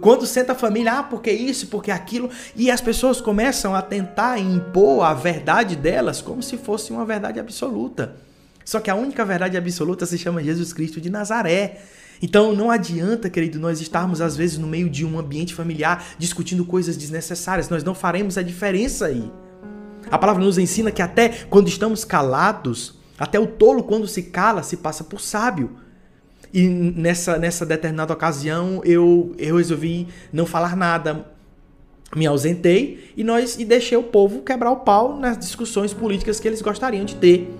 Quando 0.00 0.26
senta 0.26 0.52
a 0.52 0.54
família, 0.54 0.98
ah, 0.98 1.02
porque 1.02 1.30
isso, 1.30 1.68
porque 1.68 1.90
aquilo, 1.90 2.28
e 2.54 2.70
as 2.70 2.80
pessoas 2.80 3.20
começam 3.20 3.74
a 3.74 3.80
tentar 3.80 4.38
impor 4.38 5.02
a 5.02 5.14
verdade 5.14 5.76
delas 5.76 6.20
como 6.20 6.42
se 6.42 6.56
fosse 6.58 6.92
uma 6.92 7.06
verdade 7.06 7.40
absoluta. 7.40 8.16
Só 8.64 8.80
que 8.80 8.90
a 8.90 8.94
única 8.94 9.24
verdade 9.24 9.56
absoluta 9.56 10.04
se 10.04 10.18
chama 10.18 10.42
Jesus 10.42 10.74
Cristo 10.74 11.00
de 11.00 11.08
Nazaré. 11.08 11.80
Então 12.20 12.54
não 12.54 12.70
adianta, 12.70 13.30
querido, 13.30 13.58
nós 13.58 13.80
estarmos 13.80 14.20
às 14.20 14.36
vezes 14.36 14.58
no 14.58 14.66
meio 14.66 14.90
de 14.90 15.04
um 15.04 15.18
ambiente 15.18 15.54
familiar 15.54 16.04
discutindo 16.18 16.64
coisas 16.64 16.96
desnecessárias. 16.96 17.68
Nós 17.68 17.84
não 17.84 17.94
faremos 17.94 18.36
a 18.36 18.42
diferença 18.42 19.06
aí. 19.06 19.30
A 20.10 20.18
palavra 20.18 20.42
nos 20.42 20.58
ensina 20.58 20.90
que 20.90 21.02
até 21.02 21.28
quando 21.50 21.68
estamos 21.68 22.04
calados, 22.04 22.98
até 23.18 23.38
o 23.38 23.46
tolo 23.46 23.82
quando 23.82 24.06
se 24.06 24.24
cala 24.24 24.62
se 24.62 24.76
passa 24.76 25.04
por 25.04 25.20
sábio. 25.20 25.76
E 26.52 26.66
nessa, 26.66 27.36
nessa 27.36 27.66
determinada 27.66 28.12
ocasião 28.12 28.80
eu, 28.84 29.34
eu 29.38 29.56
resolvi 29.56 30.08
não 30.32 30.46
falar 30.46 30.74
nada, 30.74 31.26
me 32.16 32.26
ausentei 32.26 33.12
e 33.16 33.22
nós 33.22 33.58
e 33.58 33.64
deixei 33.64 33.98
o 33.98 34.02
povo 34.02 34.40
quebrar 34.40 34.70
o 34.70 34.76
pau 34.76 35.18
nas 35.18 35.38
discussões 35.38 35.92
políticas 35.92 36.40
que 36.40 36.48
eles 36.48 36.62
gostariam 36.62 37.04
de 37.04 37.16
ter. 37.16 37.54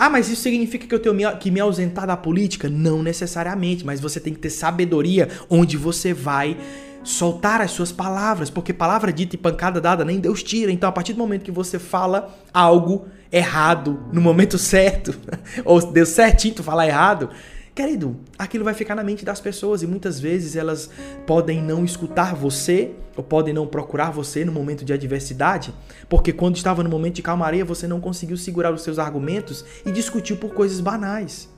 Ah, 0.00 0.08
mas 0.08 0.30
isso 0.30 0.40
significa 0.40 0.86
que 0.86 0.94
eu 0.94 0.98
tenho 0.98 1.36
que 1.36 1.50
me 1.50 1.60
ausentar 1.60 2.06
da 2.06 2.16
política? 2.16 2.70
Não 2.70 3.02
necessariamente, 3.02 3.84
mas 3.84 4.00
você 4.00 4.18
tem 4.18 4.32
que 4.32 4.40
ter 4.40 4.48
sabedoria 4.48 5.28
onde 5.50 5.76
você 5.76 6.14
vai 6.14 6.56
soltar 7.04 7.60
as 7.60 7.72
suas 7.72 7.92
palavras, 7.92 8.48
porque 8.48 8.72
palavra 8.72 9.12
dita 9.12 9.34
e 9.34 9.38
pancada 9.38 9.78
dada 9.78 10.02
nem 10.02 10.18
Deus 10.18 10.42
tira. 10.42 10.72
Então, 10.72 10.88
a 10.88 10.92
partir 10.92 11.12
do 11.12 11.18
momento 11.18 11.42
que 11.42 11.50
você 11.50 11.78
fala 11.78 12.34
algo 12.50 13.08
errado 13.30 14.02
no 14.10 14.22
momento 14.22 14.56
certo, 14.56 15.14
ou 15.66 15.92
deu 15.92 16.06
certinho 16.06 16.54
tu 16.54 16.62
falar 16.62 16.86
errado, 16.86 17.28
Querido, 17.74 18.16
aquilo 18.36 18.64
vai 18.64 18.74
ficar 18.74 18.94
na 18.94 19.04
mente 19.04 19.24
das 19.24 19.40
pessoas 19.40 19.82
e 19.82 19.86
muitas 19.86 20.18
vezes 20.18 20.56
elas 20.56 20.90
podem 21.26 21.62
não 21.62 21.84
escutar 21.84 22.34
você 22.34 22.90
ou 23.16 23.22
podem 23.22 23.54
não 23.54 23.66
procurar 23.66 24.10
você 24.10 24.44
no 24.44 24.52
momento 24.52 24.84
de 24.84 24.92
adversidade, 24.92 25.72
porque 26.08 26.32
quando 26.32 26.56
estava 26.56 26.82
no 26.82 26.90
momento 26.90 27.16
de 27.16 27.22
calmaria 27.22 27.64
você 27.64 27.86
não 27.86 28.00
conseguiu 28.00 28.36
segurar 28.36 28.72
os 28.72 28.82
seus 28.82 28.98
argumentos 28.98 29.64
e 29.86 29.92
discutiu 29.92 30.36
por 30.36 30.52
coisas 30.52 30.80
banais. 30.80 31.48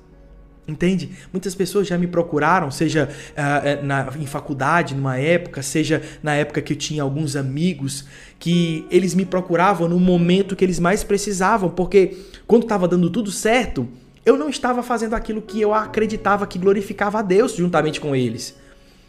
Entende? 0.68 1.10
Muitas 1.32 1.56
pessoas 1.56 1.88
já 1.88 1.98
me 1.98 2.06
procuraram, 2.06 2.70
seja 2.70 3.08
uh, 3.32 3.84
na, 3.84 4.12
em 4.16 4.26
faculdade, 4.26 4.94
numa 4.94 5.18
época, 5.18 5.60
seja 5.60 6.00
na 6.22 6.34
época 6.34 6.62
que 6.62 6.74
eu 6.74 6.76
tinha 6.76 7.02
alguns 7.02 7.34
amigos, 7.34 8.04
que 8.38 8.86
eles 8.88 9.12
me 9.12 9.24
procuravam 9.24 9.88
no 9.88 9.98
momento 9.98 10.54
que 10.54 10.64
eles 10.64 10.78
mais 10.78 11.02
precisavam, 11.02 11.68
porque 11.68 12.16
quando 12.46 12.62
estava 12.62 12.86
dando 12.86 13.10
tudo 13.10 13.32
certo, 13.32 13.88
eu 14.24 14.36
não 14.36 14.48
estava 14.48 14.82
fazendo 14.82 15.14
aquilo 15.14 15.42
que 15.42 15.60
eu 15.60 15.74
acreditava 15.74 16.46
que 16.46 16.58
glorificava 16.58 17.18
a 17.18 17.22
Deus 17.22 17.54
juntamente 17.54 18.00
com 18.00 18.14
eles. 18.14 18.56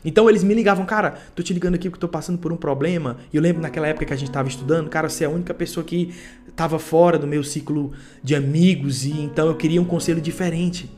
Então 0.06 0.30
eles 0.30 0.44
me 0.44 0.54
ligavam, 0.54 0.86
cara, 0.86 1.18
tô 1.34 1.42
te 1.42 1.54
ligando 1.54 1.76
aqui 1.76 1.90
porque 1.90 2.00
tô 2.00 2.08
passando 2.08 2.38
por 2.38 2.52
um 2.52 2.58
problema. 2.58 3.18
E 3.32 3.38
eu 3.38 3.42
lembro 3.42 3.62
naquela 3.62 3.88
época 3.88 4.06
que 4.06 4.14
a 4.14 4.18
gente 4.18 4.32
tava 4.32 4.50
estudando, 4.50 4.90
cara, 4.90 5.08
você 5.08 5.24
é 5.24 5.28
a 5.28 5.30
única 5.30 5.54
pessoa 5.54 5.84
que 5.84 6.14
tava 6.56 6.78
fora 6.78 7.18
do 7.18 7.26
meu 7.26 7.44
ciclo 7.44 7.94
de 8.22 8.36
amigos 8.36 9.06
e 9.06 9.12
então 9.12 9.48
eu 9.48 9.56
queria 9.56 9.82
um 9.82 9.86
conselho 9.86 10.20
diferente. 10.20 10.90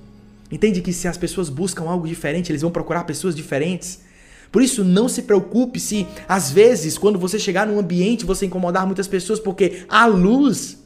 Entende 0.51 0.81
que 0.81 0.93
se 0.93 1.07
as 1.07 1.17
pessoas 1.17 1.50
buscam 1.50 1.84
algo 1.84 2.07
diferente, 2.07 2.51
eles 2.51 2.62
vão 2.62 2.72
procurar 2.72 3.03
pessoas 3.03 3.36
diferentes. 3.36 4.03
Por 4.51 4.62
isso, 4.62 4.84
não 4.84 5.10
se 5.10 5.24
preocupe 5.24 5.79
se 5.79 6.07
às 6.27 6.50
vezes, 6.51 6.98
quando 6.98 7.19
você 7.19 7.38
chegar 7.38 7.67
num 7.67 7.79
ambiente, 7.79 8.25
você 8.25 8.45
incomodar 8.45 8.86
muitas 8.86 9.07
pessoas, 9.07 9.39
porque 9.39 9.86
a 9.89 10.05
luz 10.05 10.84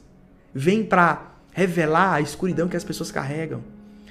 vem 0.54 0.84
para 0.84 1.29
revelar 1.60 2.16
a 2.16 2.22
escuridão 2.22 2.68
que 2.70 2.78
as 2.78 2.84
pessoas 2.84 3.12
carregam. 3.12 3.62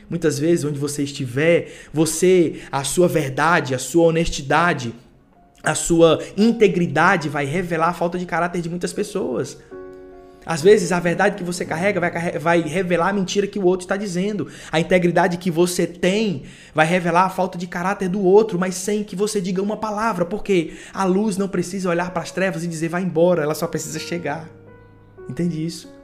Muitas 0.09 0.39
vezes, 0.39 0.65
onde 0.65 0.79
você 0.79 1.03
estiver, 1.03 1.73
você, 1.93 2.61
a 2.71 2.85
sua 2.85 3.09
verdade, 3.09 3.75
a 3.75 3.79
sua 3.79 4.05
honestidade, 4.07 4.95
a 5.63 5.75
sua 5.75 6.21
integridade 6.37 7.29
vai 7.29 7.45
revelar 7.45 7.89
a 7.89 7.93
falta 7.93 8.19
de 8.19 8.27
caráter 8.27 8.61
de 8.63 8.69
muitas 8.69 8.93
pessoas. 8.93 9.59
Às 10.47 10.63
vezes, 10.63 10.93
a 10.93 11.01
verdade 11.01 11.37
que 11.37 11.45
você 11.45 11.65
carrega 11.65 12.01
vai, 12.01 12.39
vai 12.39 12.61
revelar 12.63 13.09
a 13.09 13.13
mentira 13.13 13.47
que 13.47 13.59
o 13.59 13.65
outro 13.65 13.85
está 13.85 13.97
dizendo. 13.97 14.49
A 14.73 14.81
integridade 14.81 15.37
que 15.37 15.51
você 15.51 15.87
tem 15.87 16.45
vai 16.75 16.87
revelar 16.87 17.25
a 17.25 17.31
falta 17.31 17.59
de 17.59 17.67
caráter 17.67 18.09
do 18.09 18.23
outro, 18.23 18.59
mas 18.59 18.75
sem 18.75 19.05
que 19.05 19.17
você 19.17 19.43
diga 19.43 19.63
uma 19.63 19.77
palavra, 19.77 20.25
porque 20.25 20.75
a 20.93 21.05
luz 21.05 21.37
não 21.37 21.49
precisa 21.49 21.91
olhar 21.91 22.11
para 22.13 22.23
as 22.23 22.31
trevas 22.31 22.65
e 22.65 22.69
dizer 22.69 22.89
vai 22.89 23.03
embora, 23.03 23.43
ela 23.43 23.55
só 23.55 23.67
precisa 23.67 23.99
chegar. 23.99 24.49
Entende 25.29 25.65
isso? 25.65 25.98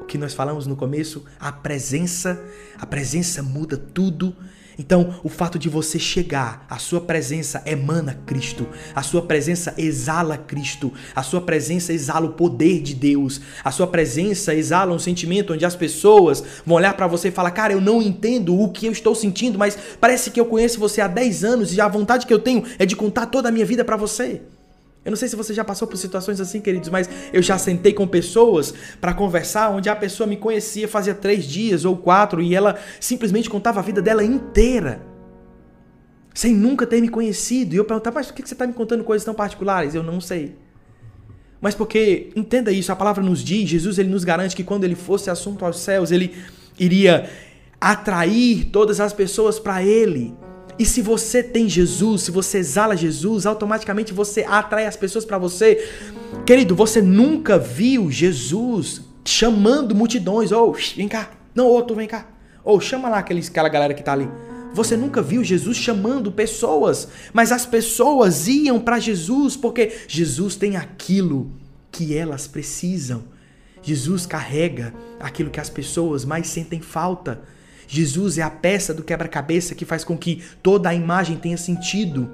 O 0.00 0.04
que 0.04 0.18
nós 0.18 0.34
falamos 0.34 0.66
no 0.66 0.76
começo, 0.76 1.24
a 1.38 1.52
presença, 1.52 2.40
a 2.78 2.86
presença 2.86 3.42
muda 3.42 3.76
tudo. 3.76 4.34
Então, 4.78 5.20
o 5.22 5.28
fato 5.28 5.58
de 5.58 5.68
você 5.68 5.98
chegar, 5.98 6.66
a 6.68 6.78
sua 6.78 7.00
presença 7.00 7.62
emana 7.66 8.18
Cristo, 8.24 8.66
a 8.94 9.02
sua 9.02 9.22
presença 9.22 9.74
exala 9.76 10.38
Cristo, 10.38 10.92
a 11.14 11.22
sua 11.22 11.42
presença 11.42 11.92
exala 11.92 12.26
o 12.26 12.32
poder 12.32 12.80
de 12.80 12.94
Deus, 12.94 13.40
a 13.62 13.70
sua 13.70 13.86
presença 13.86 14.54
exala 14.54 14.94
um 14.94 14.98
sentimento 14.98 15.52
onde 15.52 15.64
as 15.64 15.76
pessoas 15.76 16.42
vão 16.64 16.76
olhar 16.76 16.94
para 16.94 17.06
você 17.06 17.28
e 17.28 17.32
falar: 17.32 17.50
Cara, 17.50 17.74
eu 17.74 17.80
não 17.80 18.00
entendo 18.00 18.58
o 18.58 18.70
que 18.70 18.86
eu 18.86 18.92
estou 18.92 19.14
sentindo, 19.14 19.58
mas 19.58 19.76
parece 20.00 20.30
que 20.30 20.40
eu 20.40 20.46
conheço 20.46 20.80
você 20.80 21.00
há 21.00 21.06
10 21.06 21.44
anos 21.44 21.74
e 21.74 21.80
a 21.80 21.86
vontade 21.86 22.26
que 22.26 22.32
eu 22.32 22.38
tenho 22.38 22.64
é 22.78 22.86
de 22.86 22.96
contar 22.96 23.26
toda 23.26 23.50
a 23.50 23.52
minha 23.52 23.66
vida 23.66 23.84
para 23.84 23.96
você. 23.96 24.40
Eu 25.04 25.10
não 25.10 25.16
sei 25.16 25.28
se 25.28 25.34
você 25.34 25.52
já 25.52 25.64
passou 25.64 25.88
por 25.88 25.96
situações 25.96 26.40
assim, 26.40 26.60
queridos, 26.60 26.88
mas 26.88 27.10
eu 27.32 27.42
já 27.42 27.58
sentei 27.58 27.92
com 27.92 28.06
pessoas 28.06 28.72
para 29.00 29.12
conversar 29.12 29.70
onde 29.70 29.88
a 29.88 29.96
pessoa 29.96 30.26
me 30.28 30.36
conhecia 30.36 30.86
fazia 30.86 31.14
três 31.14 31.44
dias 31.44 31.84
ou 31.84 31.96
quatro 31.96 32.40
e 32.40 32.54
ela 32.54 32.78
simplesmente 33.00 33.50
contava 33.50 33.80
a 33.80 33.82
vida 33.82 34.00
dela 34.00 34.22
inteira. 34.22 35.02
Sem 36.32 36.54
nunca 36.54 36.86
ter 36.86 37.00
me 37.00 37.08
conhecido. 37.08 37.74
E 37.74 37.78
eu 37.78 37.84
perguntava, 37.84 38.14
mas 38.14 38.28
por 38.28 38.34
que 38.34 38.46
você 38.46 38.54
está 38.54 38.66
me 38.66 38.72
contando 38.72 39.04
coisas 39.04 39.24
tão 39.24 39.34
particulares? 39.34 39.94
Eu 39.94 40.02
não 40.02 40.20
sei. 40.20 40.56
Mas 41.60 41.74
porque, 41.74 42.30
entenda 42.34 42.72
isso, 42.72 42.90
a 42.90 42.96
palavra 42.96 43.22
nos 43.22 43.42
diz, 43.42 43.68
Jesus 43.68 43.98
ele 43.98 44.08
nos 44.08 44.24
garante 44.24 44.56
que 44.56 44.64
quando 44.64 44.84
ele 44.84 44.94
fosse 44.96 45.30
assunto 45.30 45.64
aos 45.64 45.78
céus, 45.78 46.10
ele 46.10 46.34
iria 46.78 47.30
atrair 47.80 48.66
todas 48.66 48.98
as 48.98 49.12
pessoas 49.12 49.58
para 49.58 49.82
ele. 49.82 50.34
E 50.78 50.86
se 50.86 51.02
você 51.02 51.42
tem 51.42 51.68
Jesus, 51.68 52.22
se 52.22 52.30
você 52.30 52.58
exala 52.58 52.96
Jesus, 52.96 53.46
automaticamente 53.46 54.12
você 54.12 54.42
atrai 54.42 54.86
as 54.86 54.96
pessoas 54.96 55.24
para 55.24 55.38
você. 55.38 55.88
Querido, 56.46 56.74
você 56.74 57.00
nunca 57.00 57.58
viu 57.58 58.10
Jesus 58.10 59.02
chamando 59.24 59.94
multidões. 59.94 60.50
Ou, 60.50 60.70
oh, 60.70 60.96
vem 60.96 61.08
cá. 61.08 61.30
Não, 61.54 61.66
outro, 61.66 61.94
vem 61.94 62.08
cá. 62.08 62.26
Ou, 62.64 62.76
oh, 62.76 62.80
chama 62.80 63.08
lá 63.08 63.18
aqueles, 63.18 63.48
aquela 63.48 63.68
galera 63.68 63.94
que 63.94 64.02
tá 64.02 64.12
ali. 64.12 64.28
Você 64.72 64.96
nunca 64.96 65.20
viu 65.20 65.44
Jesus 65.44 65.76
chamando 65.76 66.32
pessoas, 66.32 67.08
mas 67.32 67.52
as 67.52 67.66
pessoas 67.66 68.48
iam 68.48 68.80
para 68.80 68.98
Jesus 68.98 69.54
porque 69.54 69.92
Jesus 70.08 70.56
tem 70.56 70.76
aquilo 70.76 71.52
que 71.90 72.16
elas 72.16 72.46
precisam. 72.46 73.24
Jesus 73.82 74.24
carrega 74.24 74.94
aquilo 75.20 75.50
que 75.50 75.60
as 75.60 75.68
pessoas 75.68 76.24
mais 76.24 76.46
sentem 76.46 76.80
falta. 76.80 77.42
Jesus 77.94 78.38
é 78.38 78.42
a 78.42 78.48
peça 78.48 78.94
do 78.94 79.02
quebra-cabeça 79.02 79.74
que 79.74 79.84
faz 79.84 80.02
com 80.02 80.16
que 80.16 80.42
toda 80.62 80.88
a 80.88 80.94
imagem 80.94 81.36
tenha 81.36 81.58
sentido. 81.58 82.26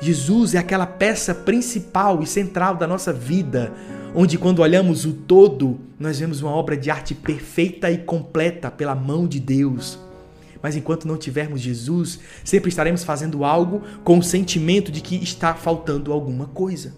Jesus 0.00 0.54
é 0.54 0.58
aquela 0.58 0.86
peça 0.86 1.34
principal 1.34 2.22
e 2.22 2.26
central 2.26 2.76
da 2.76 2.86
nossa 2.86 3.12
vida, 3.12 3.70
onde 4.14 4.38
quando 4.38 4.60
olhamos 4.60 5.04
o 5.04 5.12
todo, 5.12 5.78
nós 6.00 6.20
vemos 6.20 6.40
uma 6.40 6.52
obra 6.52 6.74
de 6.74 6.90
arte 6.90 7.14
perfeita 7.14 7.90
e 7.90 7.98
completa 7.98 8.70
pela 8.70 8.94
mão 8.94 9.28
de 9.28 9.38
Deus. 9.38 9.98
Mas 10.62 10.74
enquanto 10.74 11.06
não 11.06 11.18
tivermos 11.18 11.60
Jesus, 11.60 12.20
sempre 12.42 12.70
estaremos 12.70 13.04
fazendo 13.04 13.44
algo 13.44 13.82
com 14.02 14.16
o 14.16 14.22
sentimento 14.22 14.90
de 14.90 15.02
que 15.02 15.16
está 15.16 15.52
faltando 15.52 16.14
alguma 16.14 16.46
coisa. 16.46 16.94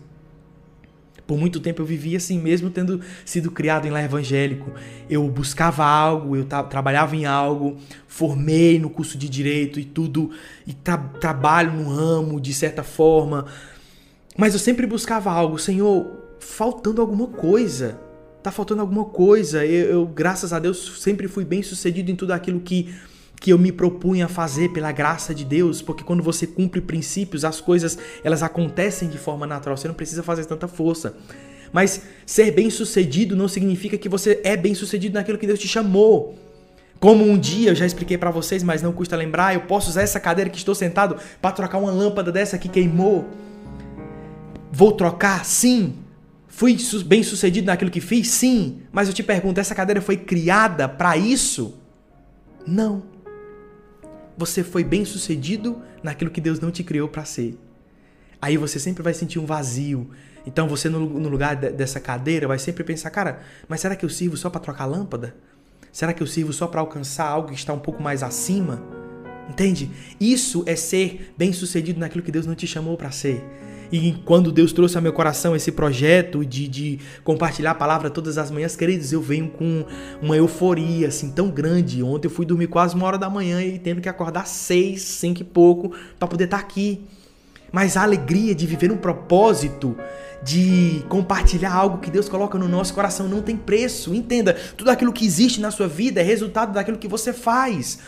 Por 1.26 1.38
muito 1.38 1.58
tempo 1.58 1.80
eu 1.80 1.86
vivia 1.86 2.18
assim, 2.18 2.38
mesmo 2.38 2.68
tendo 2.68 3.00
sido 3.24 3.50
criado 3.50 3.86
em 3.86 3.90
lar 3.90 4.04
evangélico. 4.04 4.72
Eu 5.08 5.26
buscava 5.28 5.84
algo, 5.84 6.36
eu 6.36 6.44
trabalhava 6.44 7.16
em 7.16 7.24
algo, 7.24 7.78
formei 8.06 8.78
no 8.78 8.90
curso 8.90 9.16
de 9.16 9.28
direito 9.28 9.80
e 9.80 9.84
tudo, 9.84 10.30
e 10.66 10.74
tra 10.74 10.98
trabalho 10.98 11.72
no 11.72 11.88
ramo 11.88 12.40
de 12.40 12.52
certa 12.52 12.82
forma. 12.82 13.46
Mas 14.36 14.52
eu 14.52 14.60
sempre 14.60 14.86
buscava 14.86 15.30
algo, 15.30 15.58
Senhor, 15.58 16.24
faltando 16.40 17.00
alguma 17.00 17.28
coisa. 17.28 17.98
Tá 18.42 18.50
faltando 18.50 18.82
alguma 18.82 19.06
coisa. 19.06 19.64
Eu, 19.64 19.86
eu 19.90 20.06
graças 20.06 20.52
a 20.52 20.58
Deus, 20.58 21.00
sempre 21.00 21.26
fui 21.28 21.44
bem 21.44 21.62
sucedido 21.62 22.10
em 22.10 22.16
tudo 22.16 22.32
aquilo 22.32 22.60
que 22.60 22.94
que 23.44 23.52
eu 23.52 23.58
me 23.58 23.70
propunha 23.70 24.24
a 24.24 24.28
fazer 24.28 24.70
pela 24.70 24.90
graça 24.90 25.34
de 25.34 25.44
Deus, 25.44 25.82
porque 25.82 26.02
quando 26.02 26.22
você 26.22 26.46
cumpre 26.46 26.80
princípios, 26.80 27.44
as 27.44 27.60
coisas 27.60 27.98
elas 28.24 28.42
acontecem 28.42 29.06
de 29.06 29.18
forma 29.18 29.46
natural, 29.46 29.76
você 29.76 29.86
não 29.86 29.94
precisa 29.94 30.22
fazer 30.22 30.46
tanta 30.46 30.66
força. 30.66 31.14
Mas 31.70 32.00
ser 32.24 32.52
bem-sucedido 32.52 33.36
não 33.36 33.46
significa 33.46 33.98
que 33.98 34.08
você 34.08 34.40
é 34.44 34.56
bem-sucedido 34.56 35.16
naquilo 35.16 35.36
que 35.36 35.46
Deus 35.46 35.58
te 35.58 35.68
chamou. 35.68 36.38
Como 36.98 37.22
um 37.22 37.36
dia 37.38 37.72
eu 37.72 37.74
já 37.74 37.84
expliquei 37.84 38.16
para 38.16 38.30
vocês, 38.30 38.62
mas 38.62 38.80
não 38.80 38.94
custa 38.94 39.14
lembrar, 39.14 39.52
eu 39.52 39.60
posso 39.60 39.90
usar 39.90 40.00
essa 40.00 40.18
cadeira 40.18 40.48
que 40.48 40.56
estou 40.56 40.74
sentado 40.74 41.18
para 41.42 41.52
trocar 41.52 41.76
uma 41.76 41.90
lâmpada 41.90 42.32
dessa 42.32 42.56
que 42.56 42.66
queimou. 42.66 43.28
Vou 44.72 44.92
trocar? 44.92 45.44
Sim. 45.44 45.96
Fui 46.48 46.74
bem-sucedido 47.04 47.66
naquilo 47.66 47.90
que 47.90 48.00
fiz? 48.00 48.26
Sim. 48.28 48.78
Mas 48.90 49.06
eu 49.06 49.12
te 49.12 49.22
pergunto, 49.22 49.60
essa 49.60 49.74
cadeira 49.74 50.00
foi 50.00 50.16
criada 50.16 50.88
para 50.88 51.14
isso? 51.18 51.74
Não 52.66 53.12
você 54.36 54.62
foi 54.62 54.84
bem 54.84 55.04
sucedido 55.04 55.80
naquilo 56.02 56.30
que 56.30 56.40
Deus 56.40 56.60
não 56.60 56.70
te 56.70 56.82
criou 56.82 57.08
para 57.08 57.24
ser. 57.24 57.58
Aí 58.40 58.56
você 58.56 58.78
sempre 58.78 59.02
vai 59.02 59.14
sentir 59.14 59.38
um 59.38 59.46
vazio. 59.46 60.10
Então 60.46 60.68
você, 60.68 60.88
no, 60.88 60.98
lugar 60.98 61.56
dessa 61.56 61.98
cadeira, 61.98 62.46
vai 62.46 62.58
sempre 62.58 62.84
pensar: 62.84 63.10
cara, 63.10 63.40
mas 63.68 63.80
será 63.80 63.96
que 63.96 64.04
eu 64.04 64.08
sirvo 64.10 64.36
só 64.36 64.50
para 64.50 64.60
trocar 64.60 64.84
lâmpada? 64.84 65.34
Será 65.90 66.12
que 66.12 66.22
eu 66.22 66.26
sirvo 66.26 66.52
só 66.52 66.66
para 66.66 66.80
alcançar 66.80 67.26
algo 67.26 67.48
que 67.48 67.54
está 67.54 67.72
um 67.72 67.78
pouco 67.78 68.02
mais 68.02 68.22
acima? 68.22 68.82
Entende? 69.48 69.90
Isso 70.20 70.64
é 70.66 70.74
ser 70.74 71.32
bem-sucedido 71.38 72.00
naquilo 72.00 72.22
que 72.22 72.32
Deus 72.32 72.46
não 72.46 72.54
te 72.54 72.66
chamou 72.66 72.96
para 72.96 73.10
ser. 73.10 73.42
E 73.96 74.12
quando 74.24 74.50
Deus 74.50 74.72
trouxe 74.72 74.96
ao 74.96 75.02
meu 75.04 75.12
coração 75.12 75.54
esse 75.54 75.70
projeto 75.70 76.44
de, 76.44 76.66
de 76.66 76.98
compartilhar 77.22 77.70
a 77.70 77.74
palavra 77.76 78.10
todas 78.10 78.38
as 78.38 78.50
manhãs, 78.50 78.74
queridos, 78.74 79.12
eu 79.12 79.22
venho 79.22 79.48
com 79.48 79.84
uma 80.20 80.36
euforia 80.36 81.06
assim 81.06 81.30
tão 81.30 81.48
grande. 81.48 82.02
Ontem 82.02 82.26
eu 82.26 82.30
fui 82.32 82.44
dormir 82.44 82.66
quase 82.66 82.96
uma 82.96 83.06
hora 83.06 83.16
da 83.16 83.30
manhã 83.30 83.62
e 83.62 83.78
tendo 83.78 84.00
que 84.00 84.08
acordar 84.08 84.48
seis, 84.48 85.02
cinco 85.02 85.42
e 85.42 85.44
pouco 85.44 85.92
para 86.18 86.26
poder 86.26 86.46
estar 86.46 86.56
tá 86.56 86.62
aqui. 86.64 87.04
Mas 87.70 87.96
a 87.96 88.02
alegria 88.02 88.52
de 88.52 88.66
viver 88.66 88.90
um 88.90 88.96
propósito, 88.96 89.96
de 90.42 91.04
compartilhar 91.08 91.72
algo 91.72 91.98
que 91.98 92.10
Deus 92.10 92.28
coloca 92.28 92.58
no 92.58 92.66
nosso 92.66 92.92
coração 92.94 93.28
não 93.28 93.42
tem 93.42 93.56
preço. 93.56 94.12
Entenda, 94.12 94.54
tudo 94.76 94.90
aquilo 94.90 95.12
que 95.12 95.24
existe 95.24 95.60
na 95.60 95.70
sua 95.70 95.86
vida 95.86 96.20
é 96.20 96.24
resultado 96.24 96.72
daquilo 96.72 96.98
que 96.98 97.06
você 97.06 97.32
faz. 97.32 98.00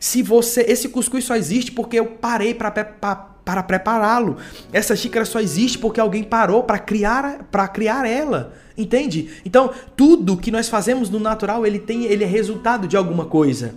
Se 0.00 0.20
você, 0.20 0.62
esse 0.62 0.88
cuscuz 0.88 1.24
só 1.24 1.36
existe 1.36 1.70
porque 1.70 1.96
eu 1.96 2.06
parei 2.06 2.54
para 2.54 2.72
para 3.48 3.62
prepará-lo. 3.62 4.36
Essa 4.70 4.94
xícara 4.94 5.24
só 5.24 5.40
existe 5.40 5.78
porque 5.78 5.98
alguém 5.98 6.22
parou 6.22 6.64
para 6.64 6.78
criar 6.78 7.48
para 7.50 7.66
criar 7.66 8.06
ela. 8.06 8.52
Entende? 8.76 9.30
Então, 9.42 9.70
tudo 9.96 10.36
que 10.36 10.50
nós 10.50 10.68
fazemos 10.68 11.08
no 11.08 11.18
natural, 11.18 11.66
ele 11.66 11.78
tem 11.78 12.04
ele 12.04 12.24
é 12.24 12.26
resultado 12.26 12.86
de 12.86 12.94
alguma 12.94 13.24
coisa. 13.24 13.74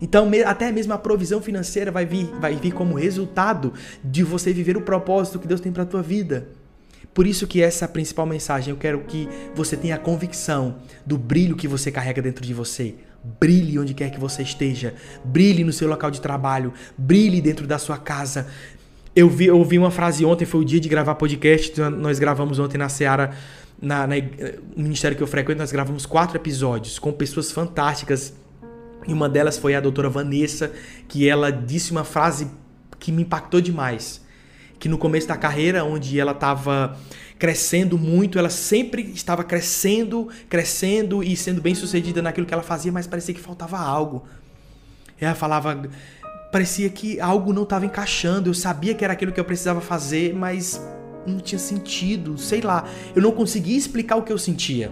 Então, 0.00 0.30
até 0.46 0.72
mesmo 0.72 0.94
a 0.94 0.98
provisão 0.98 1.42
financeira 1.42 1.92
vai 1.92 2.06
vir, 2.06 2.30
vai 2.40 2.56
vir 2.56 2.72
como 2.72 2.94
resultado 2.94 3.74
de 4.02 4.22
você 4.22 4.54
viver 4.54 4.74
o 4.74 4.80
propósito 4.80 5.38
que 5.38 5.46
Deus 5.46 5.60
tem 5.60 5.70
para 5.70 5.82
a 5.82 5.86
tua 5.86 6.02
vida. 6.02 6.48
Por 7.12 7.26
isso 7.26 7.46
que 7.46 7.62
essa 7.62 7.84
é 7.84 7.86
a 7.86 7.88
principal 7.88 8.24
mensagem. 8.24 8.70
Eu 8.70 8.78
quero 8.78 9.00
que 9.00 9.28
você 9.54 9.76
tenha 9.76 9.96
a 9.96 9.98
convicção 9.98 10.76
do 11.04 11.18
brilho 11.18 11.56
que 11.56 11.68
você 11.68 11.92
carrega 11.92 12.22
dentro 12.22 12.42
de 12.42 12.54
você. 12.54 12.94
Brilhe 13.40 13.78
onde 13.78 13.94
quer 13.94 14.10
que 14.10 14.20
você 14.20 14.42
esteja. 14.42 14.94
Brilhe 15.24 15.64
no 15.64 15.72
seu 15.72 15.88
local 15.88 16.10
de 16.10 16.20
trabalho. 16.20 16.74
Brilhe 16.98 17.40
dentro 17.40 17.66
da 17.66 17.78
sua 17.78 17.96
casa. 17.96 18.46
Eu 19.14 19.28
vi, 19.28 19.46
eu 19.46 19.58
ouvi 19.58 19.78
uma 19.78 19.90
frase 19.90 20.24
ontem, 20.24 20.44
foi 20.44 20.60
o 20.60 20.64
dia 20.64 20.80
de 20.80 20.88
gravar 20.88 21.14
podcast. 21.14 21.80
Nós 21.80 22.18
gravamos 22.18 22.58
ontem 22.58 22.76
na 22.76 22.88
Seara, 22.88 23.30
na, 23.80 24.06
na, 24.06 24.16
no 24.76 24.82
ministério 24.82 25.16
que 25.16 25.22
eu 25.22 25.26
frequento, 25.26 25.60
nós 25.60 25.70
gravamos 25.70 26.04
quatro 26.04 26.36
episódios 26.36 26.98
com 26.98 27.12
pessoas 27.12 27.52
fantásticas. 27.52 28.34
E 29.06 29.12
uma 29.12 29.28
delas 29.28 29.56
foi 29.56 29.74
a 29.74 29.80
doutora 29.80 30.08
Vanessa, 30.08 30.72
que 31.06 31.28
ela 31.28 31.50
disse 31.50 31.92
uma 31.92 32.04
frase 32.04 32.48
que 32.98 33.12
me 33.12 33.22
impactou 33.22 33.60
demais 33.60 34.24
que 34.84 34.88
no 34.88 34.98
começo 34.98 35.26
da 35.26 35.36
carreira, 35.36 35.82
onde 35.82 36.20
ela 36.20 36.32
estava 36.32 36.98
crescendo 37.38 37.96
muito, 37.96 38.38
ela 38.38 38.50
sempre 38.50 39.00
estava 39.14 39.42
crescendo, 39.42 40.28
crescendo 40.46 41.22
e 41.22 41.34
sendo 41.36 41.62
bem 41.62 41.74
sucedida 41.74 42.20
naquilo 42.20 42.46
que 42.46 42.52
ela 42.52 42.62
fazia, 42.62 42.92
mas 42.92 43.06
parecia 43.06 43.34
que 43.34 43.40
faltava 43.40 43.78
algo. 43.78 44.26
Ela 45.18 45.34
falava, 45.34 45.88
parecia 46.54 46.88
que 46.88 47.18
algo 47.18 47.52
não 47.52 47.64
estava 47.64 47.84
encaixando, 47.84 48.48
eu 48.48 48.54
sabia 48.54 48.94
que 48.94 49.02
era 49.02 49.12
aquilo 49.12 49.32
que 49.32 49.40
eu 49.40 49.44
precisava 49.44 49.80
fazer, 49.80 50.32
mas 50.32 50.80
não 51.26 51.40
tinha 51.40 51.58
sentido, 51.58 52.38
sei 52.38 52.60
lá, 52.60 52.88
eu 53.12 53.20
não 53.20 53.32
conseguia 53.32 53.76
explicar 53.76 54.14
o 54.14 54.22
que 54.22 54.32
eu 54.32 54.38
sentia. 54.38 54.88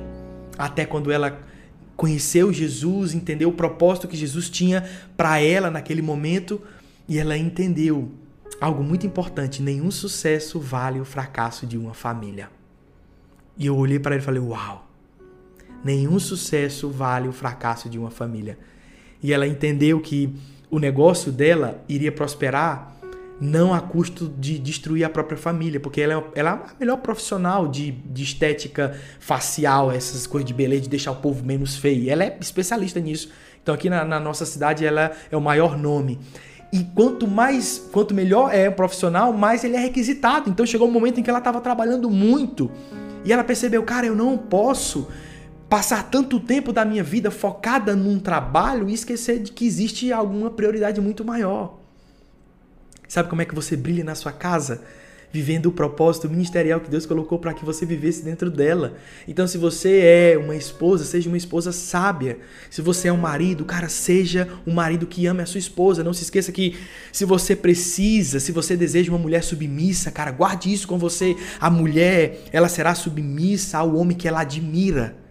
Até 0.58 0.84
quando 0.84 1.12
ela 1.12 1.38
conheceu 1.96 2.52
Jesus, 2.52 3.14
entendeu 3.14 3.48
o 3.48 3.52
propósito 3.52 4.08
que 4.08 4.16
Jesus 4.16 4.50
tinha 4.50 4.90
para 5.16 5.40
ela 5.40 5.70
naquele 5.70 6.02
momento, 6.02 6.60
e 7.08 7.16
ela 7.16 7.38
entendeu 7.38 8.10
algo 8.60 8.82
muito 8.82 9.06
importante: 9.06 9.62
nenhum 9.62 9.92
sucesso 9.92 10.58
vale 10.58 10.98
o 10.98 11.04
fracasso 11.04 11.64
de 11.64 11.78
uma 11.78 11.94
família. 11.94 12.50
E 13.56 13.66
eu 13.66 13.76
olhei 13.76 14.00
para 14.00 14.16
ele 14.16 14.22
e 14.22 14.26
falei: 14.26 14.42
Uau! 14.42 14.84
Nenhum 15.84 16.18
sucesso 16.18 16.90
vale 16.90 17.28
o 17.28 17.32
fracasso 17.32 17.88
de 17.88 18.00
uma 18.00 18.10
família. 18.10 18.58
E 19.22 19.32
ela 19.32 19.46
entendeu 19.46 20.00
que 20.00 20.34
o 20.72 20.78
negócio 20.78 21.30
dela 21.30 21.84
iria 21.86 22.10
prosperar 22.10 22.96
não 23.38 23.74
a 23.74 23.80
custo 23.80 24.32
de 24.38 24.58
destruir 24.58 25.04
a 25.04 25.10
própria 25.10 25.36
família, 25.36 25.78
porque 25.78 26.00
ela 26.00 26.14
é, 26.14 26.24
ela 26.34 26.50
é 26.50 26.52
a 26.52 26.74
melhor 26.80 26.96
profissional 26.96 27.68
de, 27.68 27.90
de 27.90 28.22
estética 28.22 28.96
facial, 29.20 29.92
essas 29.92 30.26
coisas 30.26 30.46
de 30.46 30.54
beleza, 30.54 30.82
de 30.82 30.88
deixar 30.88 31.10
o 31.10 31.16
povo 31.16 31.44
menos 31.44 31.76
feio. 31.76 32.10
Ela 32.10 32.24
é 32.24 32.38
especialista 32.40 32.98
nisso. 33.00 33.30
Então 33.62 33.74
aqui 33.74 33.90
na, 33.90 34.02
na 34.02 34.18
nossa 34.18 34.46
cidade 34.46 34.86
ela 34.86 35.12
é 35.30 35.36
o 35.36 35.40
maior 35.42 35.76
nome. 35.76 36.18
E 36.72 36.84
quanto 36.94 37.28
mais, 37.28 37.78
quanto 37.92 38.14
melhor 38.14 38.54
é 38.54 38.68
o 38.70 38.72
profissional, 38.72 39.30
mais 39.32 39.64
ele 39.64 39.76
é 39.76 39.80
requisitado. 39.80 40.48
Então 40.48 40.64
chegou 40.64 40.88
um 40.88 40.92
momento 40.92 41.20
em 41.20 41.22
que 41.22 41.28
ela 41.28 41.40
estava 41.40 41.60
trabalhando 41.60 42.08
muito 42.08 42.70
e 43.26 43.32
ela 43.32 43.44
percebeu, 43.44 43.82
cara, 43.82 44.06
eu 44.06 44.16
não 44.16 44.38
posso 44.38 45.08
passar 45.72 46.10
tanto 46.10 46.38
tempo 46.38 46.70
da 46.70 46.84
minha 46.84 47.02
vida 47.02 47.30
focada 47.30 47.96
num 47.96 48.20
trabalho 48.20 48.90
e 48.90 48.92
esquecer 48.92 49.38
de 49.38 49.50
que 49.50 49.64
existe 49.64 50.12
alguma 50.12 50.50
prioridade 50.50 51.00
muito 51.00 51.24
maior. 51.24 51.78
Sabe 53.08 53.30
como 53.30 53.40
é 53.40 53.46
que 53.46 53.54
você 53.54 53.74
brilha 53.74 54.04
na 54.04 54.14
sua 54.14 54.32
casa? 54.32 54.82
vivendo 55.34 55.64
o 55.64 55.72
propósito 55.72 56.28
ministerial 56.28 56.78
que 56.78 56.90
Deus 56.90 57.06
colocou 57.06 57.38
para 57.38 57.54
que 57.54 57.64
você 57.64 57.86
vivesse 57.86 58.22
dentro 58.22 58.50
dela. 58.50 58.98
Então, 59.26 59.46
se 59.46 59.56
você 59.56 60.00
é 60.34 60.36
uma 60.36 60.54
esposa, 60.54 61.06
seja 61.06 61.26
uma 61.26 61.38
esposa 61.38 61.72
sábia. 61.72 62.38
Se 62.68 62.82
você 62.82 63.08
é 63.08 63.12
um 63.14 63.16
marido, 63.16 63.64
cara, 63.64 63.88
seja 63.88 64.46
um 64.66 64.74
marido 64.74 65.06
que 65.06 65.26
ame 65.26 65.40
a 65.40 65.46
sua 65.46 65.58
esposa. 65.58 66.04
Não 66.04 66.12
se 66.12 66.24
esqueça 66.24 66.52
que 66.52 66.76
se 67.10 67.24
você 67.24 67.56
precisa, 67.56 68.40
se 68.40 68.52
você 68.52 68.76
deseja 68.76 69.10
uma 69.10 69.18
mulher 69.18 69.42
submissa, 69.42 70.10
cara, 70.10 70.32
guarde 70.32 70.70
isso 70.70 70.86
com 70.86 70.98
você. 70.98 71.34
A 71.58 71.70
mulher, 71.70 72.42
ela 72.52 72.68
será 72.68 72.94
submissa 72.94 73.78
ao 73.78 73.96
homem 73.96 74.14
que 74.14 74.28
ela 74.28 74.42
admira. 74.42 75.21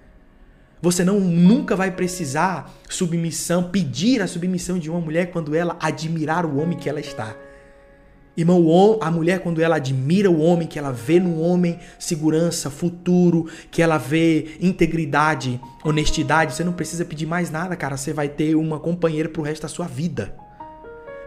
Você 0.82 1.04
não 1.04 1.20
nunca 1.20 1.76
vai 1.76 1.92
precisar 1.92 2.74
submissão, 2.90 3.70
pedir 3.70 4.22
a 4.22 4.28
submissão 4.28 4.80
de 4.80 4.90
uma 4.90 5.00
mulher 5.00 5.32
quando 5.32 5.54
ela 5.54 5.78
admirar 5.80 6.46
o 6.46 6.58
homem 6.58 6.78
que 6.78 6.90
ela 6.90 7.00
está. 7.00 7.36
Irmão, 8.36 8.98
a 9.02 9.12
mulher, 9.12 9.42
quando 9.42 9.62
ela 9.62 9.76
admira 9.76 10.32
o 10.32 10.40
homem, 10.40 10.68
que 10.68 10.80
ela 10.80 10.92
vê 10.92 11.20
no 11.20 11.40
homem 11.42 11.78
segurança, 12.00 12.70
futuro, 12.70 13.48
que 13.70 13.82
ela 13.82 13.98
vê 13.98 14.56
integridade, 14.62 15.60
honestidade, 15.84 16.56
você 16.56 16.64
não 16.64 16.74
precisa 16.74 17.04
pedir 17.04 17.26
mais 17.26 17.52
nada, 17.52 17.76
cara. 17.76 17.98
Você 17.98 18.14
vai 18.14 18.30
ter 18.30 18.56
uma 18.56 18.80
companheira 18.80 19.28
pro 19.28 19.44
resto 19.44 19.64
da 19.64 19.68
sua 19.68 19.86
vida. 19.86 20.34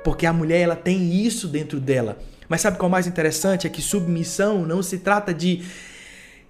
Porque 0.02 0.26
a 0.26 0.32
mulher, 0.32 0.60
ela 0.60 0.76
tem 0.76 1.14
isso 1.14 1.46
dentro 1.46 1.78
dela. 1.78 2.18
Mas 2.48 2.62
sabe 2.62 2.78
qual 2.78 2.88
é 2.88 2.88
o 2.88 2.92
mais 2.92 3.06
interessante? 3.06 3.66
É 3.66 3.70
que 3.70 3.82
submissão 3.82 4.64
não 4.66 4.82
se 4.82 4.98
trata 4.98 5.32
de 5.32 5.62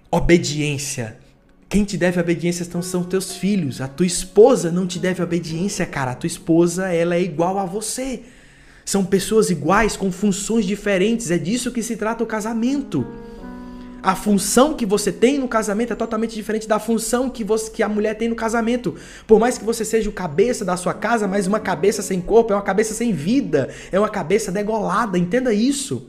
obediência. 0.09 1.17
Quem 1.67 1.83
te 1.83 1.97
deve 1.97 2.19
obediência 2.19 2.65
são, 2.81 3.03
teus 3.03 3.33
filhos. 3.33 3.81
A 3.81 3.87
tua 3.87 4.05
esposa 4.05 4.71
não 4.71 4.85
te 4.85 4.99
deve 4.99 5.21
obediência, 5.21 5.85
cara. 5.85 6.11
A 6.11 6.15
tua 6.15 6.27
esposa, 6.27 6.89
ela 6.89 7.15
é 7.15 7.21
igual 7.21 7.57
a 7.57 7.65
você. 7.65 8.21
São 8.85 9.03
pessoas 9.03 9.49
iguais 9.49 9.97
com 9.97 10.11
funções 10.11 10.65
diferentes. 10.65 11.31
É 11.31 11.37
disso 11.37 11.71
que 11.71 11.81
se 11.81 11.97
trata 11.97 12.23
o 12.23 12.27
casamento. 12.27 13.05
A 14.03 14.15
função 14.15 14.75
que 14.75 14.85
você 14.85 15.11
tem 15.11 15.39
no 15.39 15.47
casamento 15.47 15.91
é 15.91 15.95
totalmente 15.95 16.35
diferente 16.35 16.67
da 16.67 16.77
função 16.77 17.27
que, 17.27 17.43
você, 17.43 17.71
que 17.71 17.81
a 17.81 17.89
mulher 17.89 18.13
tem 18.13 18.29
no 18.29 18.35
casamento. 18.35 18.95
Por 19.25 19.39
mais 19.39 19.57
que 19.57 19.65
você 19.65 19.83
seja 19.83 20.07
o 20.07 20.13
cabeça 20.13 20.63
da 20.63 20.77
sua 20.77 20.93
casa, 20.93 21.27
mas 21.27 21.47
uma 21.47 21.59
cabeça 21.59 22.03
sem 22.03 22.21
corpo 22.21 22.53
é 22.53 22.55
uma 22.55 22.61
cabeça 22.61 22.93
sem 22.93 23.11
vida, 23.11 23.69
é 23.91 23.99
uma 23.99 24.07
cabeça 24.07 24.51
degolada. 24.51 25.17
Entenda 25.17 25.51
isso. 25.51 26.07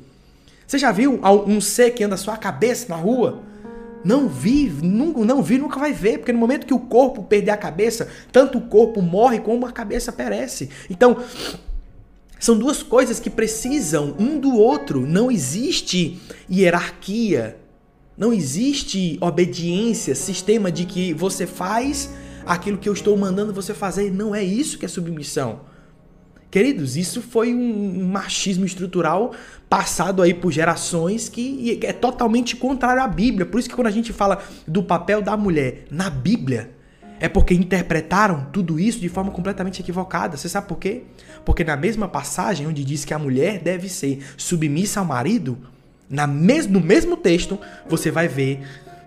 Você 0.67 0.77
já 0.77 0.93
viu 0.93 1.19
um 1.47 1.59
ser 1.59 1.93
que 1.93 2.05
anda 2.05 2.19
só 2.19 2.33
a 2.33 2.37
cabeça 2.37 2.87
na 2.91 2.97
rua? 2.97 3.46
Não 4.07 4.29
vi, 4.29 4.69
não, 4.85 5.25
não 5.25 5.43
vi, 5.43 5.59
nunca 5.59 5.81
vai 5.81 5.93
ver, 5.93 6.19
porque 6.19 6.33
no 6.33 6.39
momento 6.39 6.65
que 6.65 6.73
o 6.73 6.79
corpo 6.79 7.25
perder 7.25 7.51
a 7.51 7.57
cabeça, 7.57 8.07
tanto 8.31 8.57
o 8.57 8.61
corpo 8.61 9.03
morre 9.03 9.41
como 9.41 9.67
a 9.67 9.73
cabeça 9.73 10.13
perece. 10.13 10.71
Então, 10.89 11.17
são 12.39 12.57
duas 12.57 12.85
coisas 12.85 13.19
que 13.19 13.29
precisam 13.29 14.15
um 14.17 14.39
do 14.39 14.55
outro. 14.55 15.05
Não 15.05 15.29
existe 15.29 16.21
hierarquia, 16.49 17.59
não 18.17 18.33
existe 18.33 19.19
obediência, 19.21 20.15
sistema 20.15 20.71
de 20.71 20.85
que 20.85 21.13
você 21.13 21.45
faz 21.45 22.11
aquilo 22.47 22.79
que 22.79 22.89
eu 22.89 22.93
estou 22.93 23.17
mandando 23.17 23.53
você 23.53 23.75
fazer. 23.75 24.13
Não 24.13 24.33
é 24.33 24.45
isso 24.45 24.79
que 24.79 24.85
é 24.85 24.89
submissão. 24.89 25.63
Queridos, 26.57 26.97
isso 26.97 27.21
foi 27.21 27.53
um 27.53 28.07
machismo 28.07 28.65
estrutural 28.65 29.35
passado 29.69 30.23
aí 30.23 30.33
por 30.33 30.51
gerações 30.51 31.29
que 31.29 31.79
é 31.83 31.93
totalmente 31.93 32.57
contrário 32.57 33.03
à 33.03 33.07
Bíblia. 33.07 33.45
Por 33.45 33.61
isso 33.61 33.69
que 33.69 33.75
quando 33.75 33.89
a 33.89 33.91
gente 33.91 34.11
fala 34.11 34.43
do 34.67 34.83
papel 34.83 35.21
da 35.21 35.37
mulher 35.37 35.85
na 35.91 36.09
Bíblia, 36.09 36.71
é 37.21 37.29
porque 37.29 37.53
interpretaram 37.53 38.47
tudo 38.55 38.81
isso 38.81 39.01
de 39.01 39.09
forma 39.11 39.31
completamente 39.31 39.83
equivocada. 39.83 40.39
Você 40.39 40.49
sabe 40.49 40.67
por 40.67 40.79
quê? 40.79 41.03
Porque 41.45 41.63
na 41.63 41.77
mesma 41.77 42.09
passagem 42.09 42.67
onde 42.67 42.83
diz 42.85 43.05
que 43.05 43.13
a 43.13 43.19
mulher 43.19 43.59
deve 43.59 43.91
ser 43.91 44.25
submissa 44.39 45.01
ao 45.01 45.05
marido, 45.05 45.59
na 46.09 46.27
mes 46.27 46.67
no 46.67 46.81
mesmo 46.81 47.19
texto, 47.19 47.61
você 47.87 48.11
vai 48.11 48.29
ver 48.29 48.63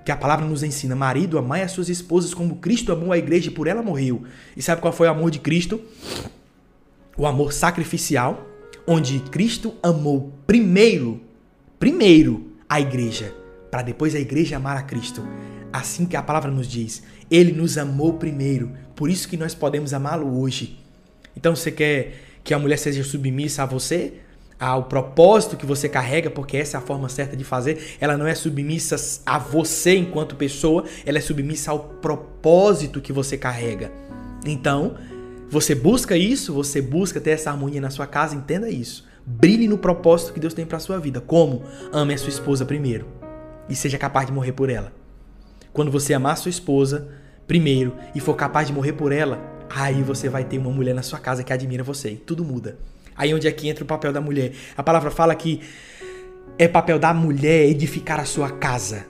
que 0.05 0.12
a 0.12 0.15
palavra 0.15 0.45
nos 0.45 0.62
ensina: 0.62 0.95
marido, 0.95 1.39
amai 1.39 1.63
as 1.63 1.71
suas 1.71 1.89
esposas 1.89 2.31
como 2.31 2.57
Cristo 2.57 2.91
amou 2.91 3.12
a 3.12 3.17
igreja 3.17 3.47
e 3.47 3.51
por 3.51 3.65
ela 3.65 3.81
morreu. 3.81 4.21
E 4.55 4.62
sabe 4.62 4.81
qual 4.81 4.93
foi 4.93 5.07
o 5.07 5.12
amor 5.12 5.31
de 5.31 5.39
Cristo? 5.39 5.81
O 7.19 7.25
amor 7.25 7.51
sacrificial, 7.51 8.47
onde 8.88 9.19
Cristo 9.19 9.75
amou 9.84 10.32
primeiro, 10.47 11.19
primeiro 11.77 12.53
a 12.69 12.79
igreja, 12.79 13.36
para 13.69 13.82
depois 13.82 14.15
a 14.15 14.19
igreja 14.21 14.55
amar 14.55 14.77
a 14.77 14.84
Cristo. 14.84 15.21
Assim 15.73 16.05
que 16.05 16.15
a 16.15 16.23
palavra 16.23 16.49
nos 16.49 16.65
diz, 16.65 17.03
ele 17.29 17.51
nos 17.51 17.77
amou 17.77 18.13
primeiro, 18.13 18.71
por 18.95 19.10
isso 19.10 19.27
que 19.27 19.36
nós 19.36 19.53
podemos 19.53 19.93
amá-lo 19.93 20.39
hoje. 20.39 20.79
Então 21.36 21.53
você 21.58 21.73
quer 21.73 22.13
que 22.41 22.53
a 22.53 22.58
mulher 22.58 22.77
seja 22.77 23.03
submissa 23.03 23.63
a 23.63 23.65
você, 23.65 24.13
ao 24.58 24.86
propósito 24.86 25.58
que 25.58 25.65
você 25.65 25.89
carrega, 25.89 26.29
porque 26.29 26.55
essa 26.55 26.77
é 26.77 26.79
a 26.79 26.82
forma 26.82 27.10
certa 27.10 27.36
de 27.36 27.43
fazer. 27.43 27.97
Ela 27.99 28.15
não 28.15 28.27
é 28.27 28.34
submissa 28.34 28.95
a 29.25 29.38
você 29.38 29.97
enquanto 29.97 30.38
pessoa, 30.38 30.86
ela 31.05 31.17
é 31.17 31.21
submissa 31.21 31.71
ao 31.71 31.79
propósito 31.79 33.01
que 33.01 33.12
você 33.12 33.38
carrega. 33.38 33.91
Então, 34.45 34.95
você 35.49 35.73
busca 35.73 36.15
isso, 36.15 36.53
você 36.53 36.81
busca 36.81 37.19
ter 37.19 37.31
essa 37.31 37.49
harmonia 37.49 37.81
na 37.81 37.89
sua 37.89 38.05
casa, 38.05 38.35
entenda 38.35 38.69
isso. 38.69 39.07
Brilhe 39.25 39.67
no 39.67 39.77
propósito 39.77 40.33
que 40.33 40.39
Deus 40.39 40.53
tem 40.53 40.65
para 40.65 40.79
sua 40.79 40.99
vida. 40.99 41.19
Como? 41.19 41.63
Ame 41.91 42.13
a 42.13 42.17
sua 42.17 42.29
esposa 42.29 42.65
primeiro 42.65 43.07
e 43.67 43.75
seja 43.75 43.97
capaz 43.97 44.27
de 44.27 44.33
morrer 44.33 44.51
por 44.51 44.69
ela. 44.69 44.93
Quando 45.73 45.91
você 45.91 46.13
amar 46.13 46.38
sua 46.38 46.49
esposa 46.49 47.09
primeiro 47.47 47.95
e 48.13 48.19
for 48.19 48.35
capaz 48.35 48.67
de 48.67 48.73
morrer 48.73 48.93
por 48.93 49.12
ela, 49.12 49.39
aí 49.69 50.03
você 50.03 50.29
vai 50.29 50.43
ter 50.43 50.57
uma 50.57 50.71
mulher 50.71 50.93
na 50.93 51.01
sua 51.01 51.19
casa 51.19 51.43
que 51.43 51.53
admira 51.53 51.83
você 51.83 52.12
e 52.12 52.17
tudo 52.17 52.43
muda. 52.43 52.77
Aí 53.15 53.33
onde 53.33 53.47
é 53.47 53.51
que 53.51 53.67
entra 53.67 53.83
o 53.83 53.88
papel 53.88 54.13
da 54.13 54.21
mulher? 54.21 54.53
A 54.77 54.83
palavra 54.83 55.12
fala 55.12 55.35
que 55.35 55.62
é 56.57 56.67
papel 56.67 56.97
da 56.99 57.13
mulher 57.13 57.67
edificar 57.67 58.19
a 58.19 58.25
sua 58.25 58.49
casa. 58.51 59.05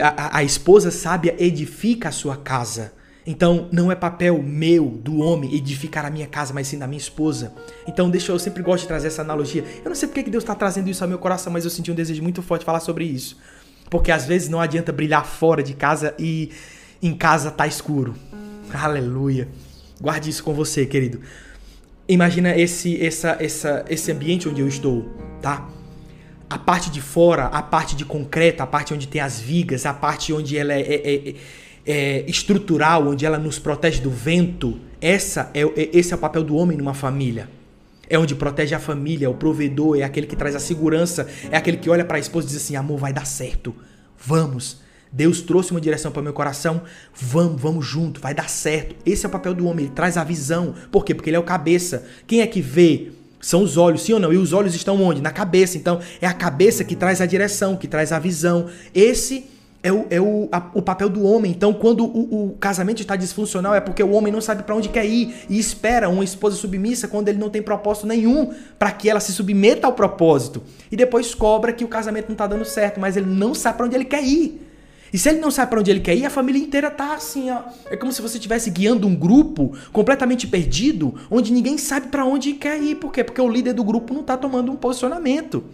A, 0.00 0.08
a, 0.08 0.38
a 0.38 0.44
esposa 0.44 0.90
sábia 0.90 1.34
edifica 1.38 2.08
a 2.08 2.12
sua 2.12 2.36
casa. 2.36 2.92
Então, 3.26 3.68
não 3.70 3.92
é 3.92 3.94
papel 3.94 4.42
meu, 4.42 4.86
do 4.86 5.18
homem, 5.18 5.54
edificar 5.54 6.06
a 6.06 6.10
minha 6.10 6.26
casa, 6.26 6.54
mas 6.54 6.66
sim 6.66 6.78
da 6.78 6.86
minha 6.86 6.98
esposa. 6.98 7.52
Então, 7.86 8.08
deixa 8.08 8.32
eu, 8.32 8.36
eu 8.36 8.38
sempre 8.38 8.62
gosto 8.62 8.82
de 8.82 8.88
trazer 8.88 9.08
essa 9.08 9.22
analogia. 9.22 9.64
Eu 9.84 9.90
não 9.90 9.94
sei 9.94 10.08
porque 10.08 10.22
que 10.22 10.30
Deus 10.30 10.42
está 10.42 10.54
trazendo 10.54 10.88
isso 10.88 11.04
ao 11.04 11.08
meu 11.08 11.18
coração, 11.18 11.52
mas 11.52 11.64
eu 11.64 11.70
senti 11.70 11.90
um 11.90 11.94
desejo 11.94 12.22
muito 12.22 12.42
forte 12.42 12.62
de 12.62 12.66
falar 12.66 12.80
sobre 12.80 13.04
isso. 13.04 13.36
Porque 13.90 14.10
às 14.10 14.24
vezes 14.24 14.48
não 14.48 14.60
adianta 14.60 14.92
brilhar 14.92 15.26
fora 15.26 15.62
de 15.62 15.74
casa 15.74 16.14
e 16.18 16.50
em 17.02 17.14
casa 17.14 17.50
tá 17.50 17.66
escuro. 17.66 18.14
Aleluia. 18.72 19.48
Guarde 20.00 20.30
isso 20.30 20.42
com 20.42 20.54
você, 20.54 20.86
querido. 20.86 21.20
Imagina 22.08 22.56
esse, 22.56 23.04
essa, 23.04 23.36
essa, 23.38 23.84
esse 23.88 24.10
ambiente 24.10 24.48
onde 24.48 24.60
eu 24.60 24.68
estou, 24.68 25.08
tá? 25.42 25.68
A 26.48 26.58
parte 26.58 26.90
de 26.90 27.00
fora, 27.00 27.46
a 27.46 27.62
parte 27.62 27.94
de 27.94 28.04
concreto, 28.04 28.62
a 28.62 28.66
parte 28.66 28.92
onde 28.92 29.06
tem 29.06 29.20
as 29.20 29.38
vigas, 29.38 29.86
a 29.86 29.94
parte 29.94 30.32
onde 30.32 30.56
ela 30.56 30.72
é, 30.72 30.80
é, 30.80 31.28
é 31.30 31.34
é, 31.90 32.24
estrutural, 32.28 33.08
onde 33.08 33.24
ela 33.26 33.38
nos 33.38 33.58
protege 33.58 34.00
do 34.00 34.10
vento, 34.10 34.78
essa 35.00 35.50
é, 35.54 35.62
é, 35.62 35.90
esse 35.92 36.12
é 36.12 36.16
o 36.16 36.18
papel 36.18 36.44
do 36.44 36.56
homem 36.56 36.76
numa 36.76 36.94
família. 36.94 37.48
É 38.08 38.18
onde 38.18 38.34
protege 38.34 38.74
a 38.74 38.80
família, 38.80 39.26
é 39.26 39.28
o 39.28 39.34
provedor, 39.34 39.96
é 39.98 40.02
aquele 40.02 40.26
que 40.26 40.34
traz 40.34 40.56
a 40.56 40.58
segurança, 40.58 41.28
é 41.50 41.56
aquele 41.56 41.76
que 41.76 41.88
olha 41.88 42.04
para 42.04 42.16
a 42.16 42.20
esposa 42.20 42.46
e 42.46 42.50
diz 42.50 42.56
assim: 42.56 42.76
amor, 42.76 42.98
vai 42.98 43.12
dar 43.12 43.26
certo, 43.26 43.74
vamos. 44.18 44.80
Deus 45.12 45.40
trouxe 45.40 45.72
uma 45.72 45.80
direção 45.80 46.12
para 46.12 46.22
meu 46.22 46.32
coração, 46.32 46.82
vamos, 47.12 47.60
vamos 47.60 47.84
junto, 47.84 48.20
vai 48.20 48.32
dar 48.32 48.48
certo. 48.48 48.94
Esse 49.04 49.26
é 49.26 49.28
o 49.28 49.32
papel 49.32 49.54
do 49.54 49.66
homem, 49.66 49.86
ele 49.86 49.94
traz 49.94 50.16
a 50.16 50.22
visão. 50.22 50.74
Por 50.90 51.04
quê? 51.04 51.14
Porque 51.14 51.30
ele 51.30 51.36
é 51.36 51.40
o 51.40 51.44
cabeça. 51.44 52.04
Quem 52.26 52.40
é 52.40 52.46
que 52.46 52.60
vê? 52.60 53.10
São 53.40 53.62
os 53.62 53.76
olhos, 53.76 54.02
sim 54.02 54.12
ou 54.12 54.20
não? 54.20 54.32
E 54.32 54.36
os 54.36 54.52
olhos 54.52 54.74
estão 54.74 55.02
onde? 55.02 55.20
Na 55.20 55.32
cabeça. 55.32 55.76
Então, 55.76 55.98
é 56.20 56.26
a 56.26 56.32
cabeça 56.32 56.84
que 56.84 56.94
traz 56.94 57.20
a 57.20 57.26
direção, 57.26 57.76
que 57.76 57.88
traz 57.88 58.12
a 58.12 58.18
visão. 58.18 58.68
Esse 58.94 59.46
o, 59.90 60.06
é 60.10 60.20
o, 60.20 60.48
a, 60.52 60.70
o 60.74 60.82
papel 60.82 61.08
do 61.08 61.22
homem. 61.22 61.52
Então, 61.52 61.72
quando 61.72 62.04
o, 62.04 62.48
o 62.48 62.56
casamento 62.58 63.00
está 63.00 63.16
disfuncional, 63.16 63.74
é 63.74 63.80
porque 63.80 64.02
o 64.02 64.10
homem 64.10 64.32
não 64.32 64.40
sabe 64.40 64.62
para 64.62 64.74
onde 64.74 64.88
quer 64.88 65.06
ir 65.06 65.46
e 65.48 65.58
espera 65.58 66.08
uma 66.08 66.24
esposa 66.24 66.56
submissa 66.56 67.08
quando 67.08 67.28
ele 67.28 67.38
não 67.38 67.48
tem 67.48 67.62
propósito 67.62 68.06
nenhum 68.06 68.52
para 68.78 68.90
que 68.92 69.08
ela 69.08 69.20
se 69.20 69.32
submeta 69.32 69.86
ao 69.86 69.94
propósito. 69.94 70.62
E 70.92 70.96
depois 70.96 71.34
cobra 71.34 71.72
que 71.72 71.84
o 71.84 71.88
casamento 71.88 72.26
não 72.26 72.34
está 72.34 72.46
dando 72.46 72.64
certo, 72.64 73.00
mas 73.00 73.16
ele 73.16 73.26
não 73.26 73.54
sabe 73.54 73.78
para 73.78 73.86
onde 73.86 73.96
ele 73.96 74.04
quer 74.04 74.22
ir. 74.22 74.66
E 75.12 75.18
se 75.18 75.28
ele 75.28 75.40
não 75.40 75.50
sabe 75.50 75.70
para 75.70 75.80
onde 75.80 75.90
ele 75.90 76.00
quer 76.00 76.14
ir, 76.14 76.24
a 76.24 76.30
família 76.30 76.62
inteira 76.62 76.90
tá 76.90 77.14
assim, 77.14 77.50
ó. 77.50 77.62
É 77.90 77.96
como 77.96 78.12
se 78.12 78.22
você 78.22 78.36
estivesse 78.36 78.70
guiando 78.70 79.08
um 79.08 79.16
grupo 79.16 79.72
completamente 79.92 80.46
perdido, 80.46 81.14
onde 81.30 81.52
ninguém 81.52 81.78
sabe 81.78 82.08
para 82.08 82.24
onde 82.24 82.52
quer 82.52 82.80
ir. 82.80 82.96
Por 82.96 83.10
quê? 83.10 83.24
Porque 83.24 83.40
o 83.40 83.48
líder 83.48 83.72
do 83.72 83.82
grupo 83.82 84.14
não 84.14 84.22
tá 84.22 84.36
tomando 84.36 84.70
um 84.70 84.76
posicionamento. 84.76 85.64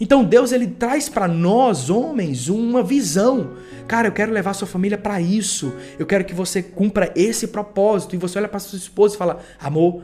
Então 0.00 0.24
Deus 0.24 0.50
ele 0.50 0.66
traz 0.66 1.10
para 1.10 1.28
nós 1.28 1.90
homens 1.90 2.48
uma 2.48 2.82
visão. 2.82 3.52
Cara, 3.86 4.08
eu 4.08 4.12
quero 4.12 4.32
levar 4.32 4.54
sua 4.54 4.66
família 4.66 4.96
para 4.96 5.20
isso. 5.20 5.74
Eu 5.98 6.06
quero 6.06 6.24
que 6.24 6.32
você 6.32 6.62
cumpra 6.62 7.12
esse 7.14 7.48
propósito. 7.48 8.14
E 8.14 8.18
você 8.18 8.38
olha 8.38 8.48
para 8.48 8.58
sua 8.58 8.78
esposa 8.78 9.14
e 9.14 9.18
fala: 9.18 9.40
"Amor, 9.60 10.02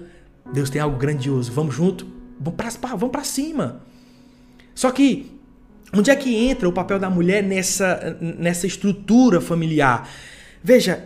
Deus 0.53 0.69
tem 0.69 0.81
algo 0.81 0.99
grandioso. 0.99 1.51
Vamos 1.51 1.75
junto? 1.75 2.07
Vamos 2.39 3.11
para 3.11 3.25
cima". 3.25 3.81
Só 4.75 4.91
que 4.91 5.33
onde 5.95 6.11
é 6.11 6.17
que 6.17 6.37
entra 6.47 6.69
o 6.69 6.73
papel 6.73 6.99
da 6.99 7.09
mulher 7.09 7.43
nessa 7.43 8.19
nessa 8.21 8.67
estrutura 8.67 9.41
familiar? 9.41 10.07
Veja, 10.63 11.05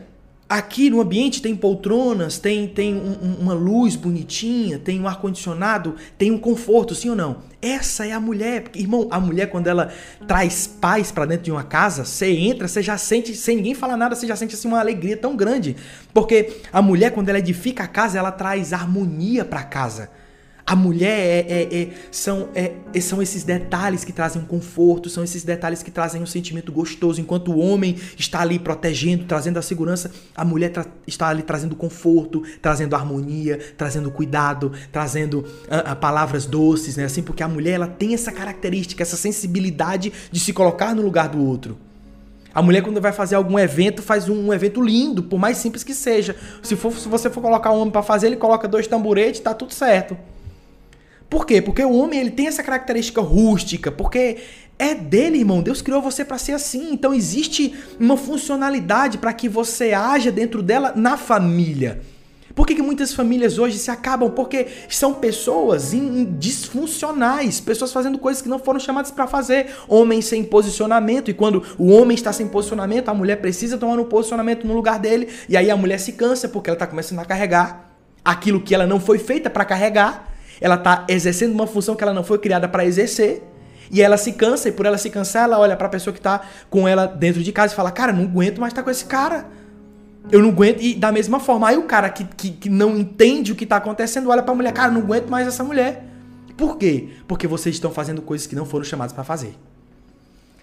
Aqui 0.50 0.90
no 0.90 1.00
ambiente 1.00 1.40
tem 1.40 1.54
poltronas, 1.54 2.36
tem, 2.36 2.66
tem 2.66 2.92
um, 2.92 3.36
uma 3.40 3.54
luz 3.54 3.94
bonitinha, 3.94 4.80
tem 4.80 5.00
um 5.00 5.06
ar-condicionado, 5.06 5.94
tem 6.18 6.32
um 6.32 6.38
conforto, 6.38 6.92
sim 6.92 7.08
ou 7.08 7.14
não? 7.14 7.36
Essa 7.62 8.04
é 8.04 8.10
a 8.10 8.18
mulher. 8.18 8.64
Irmão, 8.74 9.06
a 9.12 9.20
mulher, 9.20 9.46
quando 9.46 9.68
ela 9.68 9.92
traz 10.26 10.66
paz 10.66 11.12
para 11.12 11.24
dentro 11.24 11.44
de 11.44 11.52
uma 11.52 11.62
casa, 11.62 12.04
você 12.04 12.32
entra, 12.32 12.66
você 12.66 12.82
já 12.82 12.98
sente, 12.98 13.32
sem 13.36 13.54
ninguém 13.54 13.74
falar 13.74 13.96
nada, 13.96 14.16
você 14.16 14.26
já 14.26 14.34
sente 14.34 14.56
assim 14.56 14.66
uma 14.66 14.80
alegria 14.80 15.16
tão 15.16 15.36
grande. 15.36 15.76
Porque 16.12 16.60
a 16.72 16.82
mulher, 16.82 17.12
quando 17.12 17.28
ela 17.28 17.38
edifica 17.38 17.84
a 17.84 17.86
casa, 17.86 18.18
ela 18.18 18.32
traz 18.32 18.72
harmonia 18.72 19.44
para 19.44 19.62
casa. 19.62 20.10
A 20.70 20.76
mulher 20.76 21.18
é, 21.18 21.46
é, 21.48 21.82
é, 21.82 21.88
são, 22.12 22.48
é, 22.54 23.00
são 23.00 23.20
esses 23.20 23.42
detalhes 23.42 24.04
que 24.04 24.12
trazem 24.12 24.40
um 24.40 24.44
conforto, 24.44 25.10
são 25.10 25.24
esses 25.24 25.42
detalhes 25.42 25.82
que 25.82 25.90
trazem 25.90 26.22
um 26.22 26.26
sentimento 26.26 26.70
gostoso. 26.70 27.20
Enquanto 27.20 27.50
o 27.50 27.58
homem 27.58 27.96
está 28.16 28.40
ali 28.40 28.56
protegendo, 28.56 29.24
trazendo 29.24 29.58
a 29.58 29.62
segurança, 29.62 30.12
a 30.32 30.44
mulher 30.44 30.72
está 31.08 31.28
ali 31.28 31.42
trazendo 31.42 31.74
conforto, 31.74 32.44
trazendo 32.62 32.94
harmonia, 32.94 33.58
trazendo 33.76 34.12
cuidado, 34.12 34.70
trazendo 34.92 35.40
uh, 35.40 35.92
uh, 35.92 35.96
palavras 35.96 36.46
doces, 36.46 36.96
né? 36.96 37.02
Assim, 37.02 37.20
porque 37.24 37.42
a 37.42 37.48
mulher 37.48 37.72
ela 37.72 37.88
tem 37.88 38.14
essa 38.14 38.30
característica, 38.30 39.02
essa 39.02 39.16
sensibilidade 39.16 40.12
de 40.30 40.38
se 40.38 40.52
colocar 40.52 40.94
no 40.94 41.02
lugar 41.02 41.30
do 41.30 41.44
outro. 41.44 41.76
A 42.54 42.62
mulher, 42.62 42.84
quando 42.84 43.00
vai 43.00 43.12
fazer 43.12 43.34
algum 43.34 43.58
evento, 43.58 44.02
faz 44.02 44.28
um, 44.28 44.46
um 44.46 44.54
evento 44.54 44.80
lindo, 44.80 45.24
por 45.24 45.40
mais 45.40 45.56
simples 45.56 45.82
que 45.82 45.94
seja. 45.94 46.36
Se, 46.62 46.76
for, 46.76 46.92
se 46.92 47.08
você 47.08 47.28
for 47.28 47.40
colocar 47.40 47.72
um 47.72 47.80
homem 47.80 47.90
para 47.90 48.04
fazer, 48.04 48.28
ele 48.28 48.36
coloca 48.36 48.68
dois 48.68 48.86
tamboretes, 48.86 49.40
tá 49.40 49.52
tudo 49.52 49.74
certo. 49.74 50.29
Por 51.30 51.46
quê? 51.46 51.62
Porque 51.62 51.84
o 51.84 51.92
homem 51.92 52.18
ele 52.18 52.32
tem 52.32 52.48
essa 52.48 52.62
característica 52.62 53.20
rústica, 53.20 53.92
porque 53.92 54.38
é 54.76 54.94
dele, 54.94 55.38
irmão. 55.38 55.62
Deus 55.62 55.80
criou 55.80 56.02
você 56.02 56.24
para 56.24 56.38
ser 56.38 56.52
assim. 56.52 56.92
Então 56.92 57.14
existe 57.14 57.72
uma 58.00 58.16
funcionalidade 58.16 59.16
para 59.16 59.32
que 59.32 59.48
você 59.48 59.92
haja 59.92 60.32
dentro 60.32 60.60
dela 60.60 60.92
na 60.96 61.16
família. 61.16 62.00
Por 62.52 62.66
que, 62.66 62.74
que 62.74 62.82
muitas 62.82 63.14
famílias 63.14 63.58
hoje 63.58 63.78
se 63.78 63.92
acabam? 63.92 64.30
Porque 64.30 64.66
são 64.88 65.14
pessoas 65.14 65.92
disfuncionais, 66.36 67.60
pessoas 67.60 67.92
fazendo 67.92 68.18
coisas 68.18 68.42
que 68.42 68.48
não 68.48 68.58
foram 68.58 68.80
chamadas 68.80 69.12
para 69.12 69.26
fazer. 69.26 69.68
Homens 69.86 70.24
sem 70.24 70.42
posicionamento, 70.42 71.30
e 71.30 71.34
quando 71.34 71.62
o 71.78 71.92
homem 71.92 72.16
está 72.16 72.32
sem 72.32 72.48
posicionamento, 72.48 73.08
a 73.08 73.14
mulher 73.14 73.36
precisa 73.36 73.78
tomar 73.78 74.00
um 74.00 74.04
posicionamento 74.04 74.66
no 74.66 74.74
lugar 74.74 74.98
dele, 74.98 75.28
e 75.48 75.56
aí 75.56 75.70
a 75.70 75.76
mulher 75.76 75.98
se 75.98 76.12
cansa 76.12 76.48
porque 76.48 76.68
ela 76.68 76.74
está 76.74 76.88
começando 76.88 77.20
a 77.20 77.24
carregar 77.24 77.92
aquilo 78.24 78.60
que 78.60 78.74
ela 78.74 78.86
não 78.86 78.98
foi 78.98 79.18
feita 79.18 79.48
para 79.48 79.64
carregar. 79.64 80.29
Ela 80.60 80.74
está 80.74 81.04
exercendo 81.08 81.52
uma 81.52 81.66
função 81.66 81.94
que 81.96 82.02
ela 82.02 82.12
não 82.12 82.22
foi 82.22 82.38
criada 82.38 82.68
para 82.68 82.84
exercer. 82.84 83.42
E 83.90 84.00
ela 84.00 84.16
se 84.16 84.32
cansa, 84.32 84.68
e 84.68 84.72
por 84.72 84.86
ela 84.86 84.96
se 84.98 85.10
cansar, 85.10 85.44
ela 85.44 85.58
olha 85.58 85.76
para 85.76 85.88
a 85.88 85.90
pessoa 85.90 86.12
que 86.12 86.20
está 86.20 86.42
com 86.68 86.86
ela 86.86 87.06
dentro 87.06 87.42
de 87.42 87.50
casa 87.50 87.72
e 87.72 87.76
fala: 87.76 87.90
Cara, 87.90 88.12
não 88.12 88.24
aguento 88.24 88.60
mais 88.60 88.72
estar 88.72 88.82
tá 88.82 88.84
com 88.84 88.90
esse 88.90 89.04
cara. 89.04 89.46
Eu 90.30 90.40
não 90.40 90.50
aguento. 90.50 90.80
E 90.80 90.94
da 90.94 91.10
mesma 91.10 91.40
forma, 91.40 91.68
aí 91.68 91.76
o 91.76 91.84
cara 91.84 92.08
que, 92.08 92.24
que, 92.24 92.50
que 92.50 92.68
não 92.68 92.96
entende 92.96 93.50
o 93.50 93.56
que 93.56 93.64
está 93.64 93.76
acontecendo 93.76 94.28
olha 94.30 94.42
para 94.42 94.52
a 94.52 94.54
mulher: 94.54 94.72
Cara, 94.72 94.92
não 94.92 95.00
aguento 95.00 95.28
mais 95.28 95.48
essa 95.48 95.64
mulher. 95.64 96.04
Por 96.56 96.76
quê? 96.76 97.08
Porque 97.26 97.46
vocês 97.46 97.74
estão 97.74 97.90
fazendo 97.90 98.22
coisas 98.22 98.46
que 98.46 98.54
não 98.54 98.64
foram 98.64 98.84
chamados 98.84 99.12
para 99.12 99.24
fazer. 99.24 99.54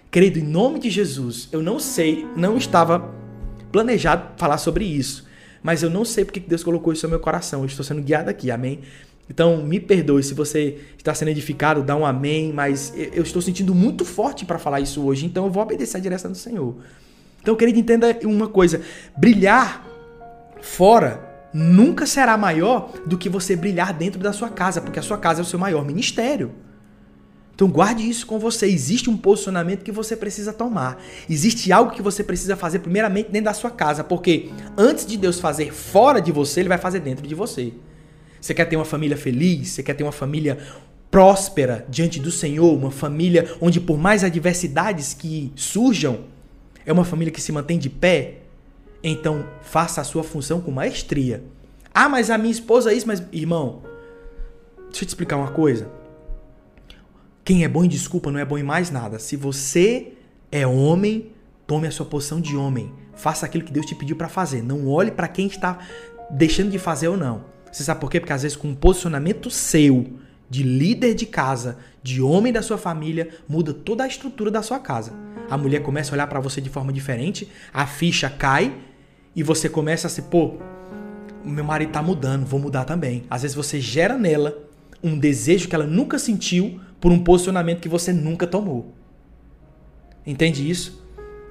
Querido, 0.09 0.39
em 0.39 0.43
nome 0.43 0.79
de 0.79 0.89
Jesus, 0.89 1.49
eu 1.51 1.61
não 1.61 1.79
sei, 1.79 2.25
não 2.35 2.55
estava 2.55 3.13
planejado 3.71 4.31
falar 4.37 4.57
sobre 4.57 4.85
isso. 4.85 5.27
Mas 5.61 5.83
eu 5.83 5.89
não 5.89 6.05
sei 6.05 6.23
porque 6.23 6.39
Deus 6.39 6.63
colocou 6.63 6.93
isso 6.93 7.05
no 7.05 7.09
meu 7.09 7.19
coração. 7.19 7.61
Eu 7.61 7.65
estou 7.65 7.83
sendo 7.83 8.01
guiado 8.01 8.29
aqui, 8.29 8.49
amém? 8.49 8.81
Então, 9.29 9.63
me 9.63 9.79
perdoe 9.79 10.23
se 10.23 10.33
você 10.33 10.77
está 10.97 11.13
sendo 11.13 11.29
edificado, 11.29 11.83
dá 11.83 11.95
um 11.95 12.05
amém, 12.05 12.53
mas 12.53 12.93
eu 12.95 13.23
estou 13.23 13.41
sentindo 13.41 13.75
muito 13.75 14.05
forte 14.05 14.45
para 14.45 14.57
falar 14.57 14.79
isso 14.79 15.03
hoje, 15.05 15.25
então 15.25 15.45
eu 15.45 15.51
vou 15.51 15.61
obedecer 15.61 15.97
a 15.97 15.99
direção 15.99 16.31
do 16.31 16.37
Senhor. 16.37 16.75
Então, 17.41 17.55
querido, 17.55 17.79
entenda 17.79 18.17
uma 18.23 18.47
coisa: 18.47 18.81
brilhar 19.17 19.85
fora 20.61 21.27
nunca 21.53 22.05
será 22.05 22.37
maior 22.37 22.91
do 23.05 23.17
que 23.17 23.29
você 23.29 23.55
brilhar 23.55 23.93
dentro 23.93 24.19
da 24.19 24.31
sua 24.31 24.49
casa, 24.49 24.81
porque 24.81 24.99
a 24.99 25.03
sua 25.03 25.17
casa 25.17 25.41
é 25.41 25.43
o 25.43 25.45
seu 25.45 25.57
maior 25.57 25.85
ministério. 25.85 26.51
Então 27.57 27.67
guarde 27.67 28.07
isso 28.07 28.27
com 28.27 28.37
você. 28.37 28.67
Existe 28.67 29.09
um 29.09 29.17
posicionamento 29.17 29.83
que 29.83 29.91
você 29.91 30.15
precisa 30.15 30.53
tomar. 30.53 31.01
Existe 31.27 31.71
algo 31.71 31.91
que 31.91 32.03
você 32.03 32.23
precisa 32.23 32.55
fazer 32.55 32.79
primeiramente 32.79 33.31
dentro 33.31 33.45
da 33.45 33.53
sua 33.53 33.71
casa, 33.71 34.03
porque 34.03 34.51
antes 34.77 35.07
de 35.07 35.17
Deus 35.17 35.39
fazer 35.39 35.73
fora 35.73 36.21
de 36.21 36.31
você, 36.31 36.59
ele 36.59 36.69
vai 36.69 36.77
fazer 36.77 36.99
dentro 36.99 37.27
de 37.27 37.33
você. 37.33 37.73
Você 38.39 38.53
quer 38.53 38.65
ter 38.65 38.75
uma 38.75 38.85
família 38.85 39.17
feliz? 39.17 39.69
Você 39.69 39.83
quer 39.83 39.93
ter 39.93 40.03
uma 40.03 40.11
família 40.11 40.57
próspera 41.09 41.85
diante 41.89 42.19
do 42.19 42.31
Senhor? 42.31 42.73
Uma 42.73 42.91
família 42.91 43.55
onde, 43.61 43.79
por 43.79 43.97
mais 43.97 44.23
adversidades 44.23 45.13
que 45.13 45.51
surjam, 45.55 46.21
é 46.85 46.93
uma 46.93 47.05
família 47.05 47.31
que 47.31 47.41
se 47.41 47.51
mantém 47.51 47.77
de 47.77 47.89
pé? 47.89 48.39
Então, 49.03 49.45
faça 49.61 50.01
a 50.01 50.03
sua 50.03 50.23
função 50.23 50.59
com 50.61 50.71
maestria. 50.71 51.43
Ah, 51.93 52.09
mas 52.09 52.29
a 52.29 52.37
minha 52.37 52.51
esposa 52.51 52.91
é 52.91 52.95
isso, 52.95 53.07
mas 53.07 53.23
irmão, 53.31 53.81
Deixa 54.87 55.03
eu 55.03 55.07
te 55.07 55.09
explicar 55.09 55.37
uma 55.37 55.51
coisa. 55.51 55.89
Quem 57.43 57.63
é 57.63 57.67
bom 57.67 57.83
em 57.83 57.87
desculpa 57.87 58.31
não 58.31 58.39
é 58.39 58.45
bom 58.45 58.57
em 58.57 58.63
mais 58.63 58.89
nada. 58.89 59.19
Se 59.19 59.35
você 59.35 60.13
é 60.51 60.65
homem, 60.65 61.31
tome 61.65 61.87
a 61.87 61.91
sua 61.91 62.05
posição 62.05 62.41
de 62.41 62.55
homem. 62.55 62.91
Faça 63.13 63.45
aquilo 63.45 63.63
que 63.63 63.71
Deus 63.71 63.85
te 63.85 63.95
pediu 63.95 64.15
para 64.15 64.29
fazer. 64.29 64.63
Não 64.63 64.87
olhe 64.87 65.11
para 65.11 65.27
quem 65.27 65.47
está 65.47 65.79
deixando 66.29 66.71
de 66.71 66.79
fazer 66.79 67.07
ou 67.09 67.17
não. 67.17 67.45
Você 67.77 67.83
sabe 67.83 68.01
por 68.01 68.09
quê? 68.09 68.19
Porque 68.19 68.33
às 68.33 68.41
vezes 68.41 68.57
com 68.57 68.69
um 68.69 68.75
posicionamento 68.75 69.51
seu 69.51 70.07
de 70.49 70.63
líder 70.63 71.13
de 71.13 71.27
casa, 71.27 71.77
de 72.01 72.23
homem 72.23 72.51
da 72.51 72.63
sua 72.63 72.75
família, 72.75 73.29
muda 73.47 73.71
toda 73.71 74.03
a 74.03 74.07
estrutura 74.07 74.49
da 74.49 74.63
sua 74.63 74.79
casa. 74.79 75.13
A 75.47 75.55
mulher 75.55 75.83
começa 75.83 76.11
a 76.11 76.15
olhar 76.15 76.25
para 76.25 76.39
você 76.39 76.59
de 76.59 76.71
forma 76.71 76.91
diferente, 76.91 77.47
a 77.71 77.85
ficha 77.85 78.31
cai 78.31 78.75
e 79.35 79.43
você 79.43 79.69
começa 79.69 80.07
a 80.07 80.09
se, 80.09 80.23
pô, 80.23 80.55
meu 81.45 81.63
marido 81.63 81.91
tá 81.91 82.01
mudando, 82.01 82.47
vou 82.47 82.59
mudar 82.59 82.83
também. 82.83 83.25
Às 83.29 83.43
vezes 83.43 83.55
você 83.55 83.79
gera 83.79 84.17
nela 84.17 84.57
um 85.03 85.15
desejo 85.15 85.69
que 85.69 85.75
ela 85.75 85.85
nunca 85.85 86.17
sentiu 86.17 86.81
por 86.99 87.11
um 87.11 87.19
posicionamento 87.19 87.79
que 87.79 87.87
você 87.87 88.11
nunca 88.11 88.47
tomou. 88.47 88.91
Entende 90.25 90.67
isso? 90.67 91.06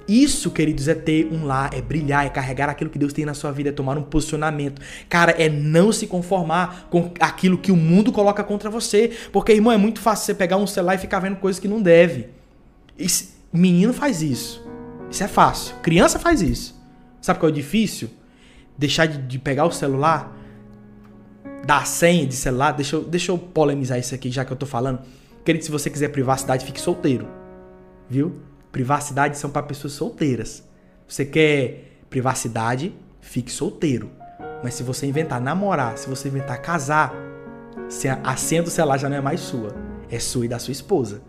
Isso, 0.08 0.50
queridos, 0.50 0.86
é 0.86 0.94
ter 0.94 1.28
um 1.32 1.44
lar, 1.44 1.74
é 1.74 1.82
brilhar, 1.82 2.26
é 2.26 2.28
carregar 2.28 2.68
aquilo 2.68 2.88
que 2.90 2.98
Deus 2.98 3.12
tem 3.12 3.24
na 3.24 3.34
sua 3.34 3.50
vida, 3.50 3.70
é 3.70 3.72
tomar 3.72 3.98
um 3.98 4.02
posicionamento. 4.02 4.80
Cara, 5.08 5.32
é 5.32 5.48
não 5.48 5.90
se 5.90 6.06
conformar 6.06 6.86
com 6.90 7.12
aquilo 7.18 7.58
que 7.58 7.72
o 7.72 7.76
mundo 7.76 8.12
coloca 8.12 8.44
contra 8.44 8.70
você. 8.70 9.10
Porque, 9.32 9.52
irmão, 9.52 9.72
é 9.72 9.76
muito 9.76 10.00
fácil 10.00 10.26
você 10.26 10.34
pegar 10.34 10.58
um 10.58 10.66
celular 10.66 10.94
e 10.94 10.98
ficar 10.98 11.18
vendo 11.18 11.36
coisas 11.36 11.58
que 11.58 11.66
não 11.66 11.82
deve. 11.82 12.28
Menino 13.52 13.92
faz 13.92 14.22
isso. 14.22 14.64
Isso 15.10 15.24
é 15.24 15.28
fácil. 15.28 15.74
Criança 15.82 16.18
faz 16.18 16.40
isso. 16.40 16.80
Sabe 17.20 17.40
qual 17.40 17.50
é 17.50 17.52
o 17.52 17.54
difícil? 17.54 18.08
Deixar 18.78 19.06
de, 19.06 19.18
de 19.18 19.38
pegar 19.38 19.64
o 19.64 19.72
celular, 19.72 20.36
dar 21.64 21.78
a 21.78 21.84
senha 21.84 22.26
de 22.26 22.34
celular. 22.34 22.72
Deixa 22.72 22.94
eu, 22.94 23.02
deixa 23.02 23.32
eu 23.32 23.38
polemizar 23.38 23.98
isso 23.98 24.14
aqui, 24.14 24.30
já 24.30 24.44
que 24.44 24.52
eu 24.52 24.56
tô 24.56 24.66
falando. 24.66 25.00
Querido, 25.44 25.64
se 25.64 25.70
você 25.70 25.90
quiser 25.90 26.08
privacidade, 26.08 26.64
fique 26.64 26.80
solteiro. 26.80 27.26
Viu? 28.08 28.36
Privacidade 28.76 29.38
são 29.38 29.48
para 29.48 29.62
pessoas 29.62 29.94
solteiras. 29.94 30.62
Você 31.08 31.24
quer 31.24 32.02
privacidade? 32.10 32.92
Fique 33.22 33.50
solteiro. 33.50 34.10
Mas 34.62 34.74
se 34.74 34.82
você 34.82 35.06
inventar 35.06 35.40
namorar, 35.40 35.96
se 35.96 36.06
você 36.10 36.28
inventar 36.28 36.60
casar, 36.60 37.14
a 38.22 38.36
senha 38.36 38.62
do 38.62 38.68
celular 38.68 38.98
já 38.98 39.08
não 39.08 39.16
é 39.16 39.20
mais 39.22 39.40
sua. 39.40 39.74
É 40.10 40.18
sua 40.18 40.44
e 40.44 40.48
da 40.48 40.58
sua 40.58 40.72
esposa. 40.72 41.22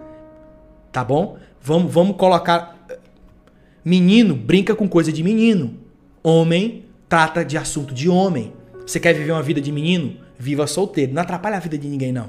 Tá 0.91 1.05
bom? 1.05 1.37
Vamos, 1.61 1.89
vamos 1.89 2.17
colocar. 2.17 2.85
Menino 3.81 4.35
brinca 4.35 4.75
com 4.75 4.85
coisa 4.85 5.09
de 5.13 5.23
menino. 5.23 5.73
Homem 6.21 6.83
trata 7.07 7.45
de 7.45 7.57
assunto 7.57 7.93
de 7.93 8.09
homem. 8.09 8.51
Você 8.85 8.99
quer 8.99 9.13
viver 9.13 9.31
uma 9.31 9.41
vida 9.41 9.61
de 9.61 9.71
menino? 9.71 10.17
Viva 10.37 10.67
solteiro. 10.67 11.13
Não 11.13 11.21
atrapalha 11.21 11.55
a 11.55 11.61
vida 11.61 11.77
de 11.77 11.87
ninguém, 11.87 12.11
não. 12.11 12.27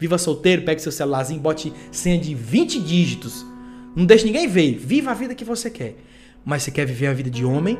Viva 0.00 0.18
solteiro, 0.18 0.62
pegue 0.62 0.82
seu 0.82 0.90
celularzinho, 0.90 1.40
bote 1.40 1.72
senha 1.92 2.18
de 2.18 2.34
20 2.34 2.80
dígitos 2.80 3.46
não 3.94 4.06
deixe 4.06 4.24
ninguém 4.24 4.46
ver. 4.46 4.76
Viva 4.78 5.10
a 5.10 5.14
vida 5.14 5.34
que 5.34 5.44
você 5.44 5.70
quer. 5.70 5.96
Mas 6.44 6.62
você 6.62 6.70
quer 6.70 6.86
viver 6.86 7.08
a 7.08 7.12
vida 7.12 7.30
de 7.30 7.44
homem? 7.44 7.78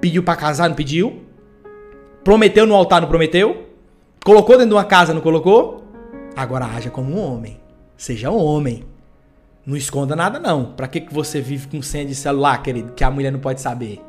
Pediu 0.00 0.22
para 0.22 0.36
casar, 0.36 0.68
não 0.68 0.76
pediu? 0.76 1.22
Prometeu 2.24 2.66
no 2.66 2.74
altar, 2.74 3.00
não 3.00 3.08
prometeu? 3.08 3.68
Colocou 4.24 4.56
dentro 4.56 4.70
de 4.70 4.74
uma 4.74 4.84
casa, 4.84 5.14
não 5.14 5.20
colocou? 5.20 5.84
Agora 6.36 6.66
haja 6.66 6.90
como 6.90 7.14
um 7.14 7.18
homem. 7.18 7.60
Seja 7.96 8.30
um 8.30 8.36
homem. 8.36 8.84
Não 9.64 9.76
esconda 9.76 10.16
nada, 10.16 10.38
não. 10.38 10.72
Pra 10.72 10.88
que, 10.88 11.00
que 11.00 11.14
você 11.14 11.40
vive 11.40 11.68
com 11.68 11.80
senha 11.80 12.04
de 12.04 12.14
celular, 12.14 12.62
querido, 12.62 12.92
que 12.92 13.04
a 13.04 13.10
mulher 13.10 13.30
não 13.30 13.40
pode 13.40 13.60
saber? 13.60 14.00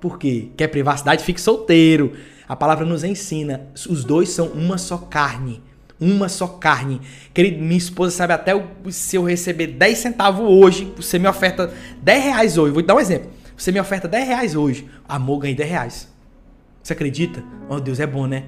Por 0.00 0.18
quê? 0.18 0.50
Quer 0.56 0.68
privacidade? 0.68 1.24
Fique 1.24 1.40
solteiro. 1.40 2.12
A 2.48 2.54
palavra 2.54 2.84
nos 2.84 3.02
ensina. 3.02 3.68
Os 3.88 4.04
dois 4.04 4.28
são 4.28 4.46
uma 4.48 4.78
só 4.78 4.98
carne 4.98 5.62
uma 6.04 6.28
só 6.28 6.46
carne. 6.46 7.00
Querido, 7.32 7.62
minha 7.62 7.78
esposa 7.78 8.14
sabe 8.14 8.32
até 8.32 8.54
o, 8.54 8.64
se 8.90 9.16
eu 9.16 9.24
receber 9.24 9.68
10 9.68 9.98
centavos 9.98 10.46
hoje, 10.46 10.92
você 10.96 11.18
me 11.18 11.26
oferta 11.26 11.72
10 12.02 12.24
reais 12.24 12.58
hoje. 12.58 12.72
Vou 12.72 12.82
te 12.82 12.86
dar 12.86 12.94
um 12.94 13.00
exemplo. 13.00 13.30
Você 13.56 13.72
me 13.72 13.80
oferta 13.80 14.06
10 14.06 14.28
reais 14.28 14.54
hoje. 14.54 14.88
Amor, 15.08 15.38
ganhei 15.38 15.56
10 15.56 15.70
reais. 15.70 16.14
Você 16.82 16.92
acredita? 16.92 17.42
Oh, 17.68 17.80
Deus 17.80 17.98
é 17.98 18.06
bom, 18.06 18.26
né? 18.26 18.44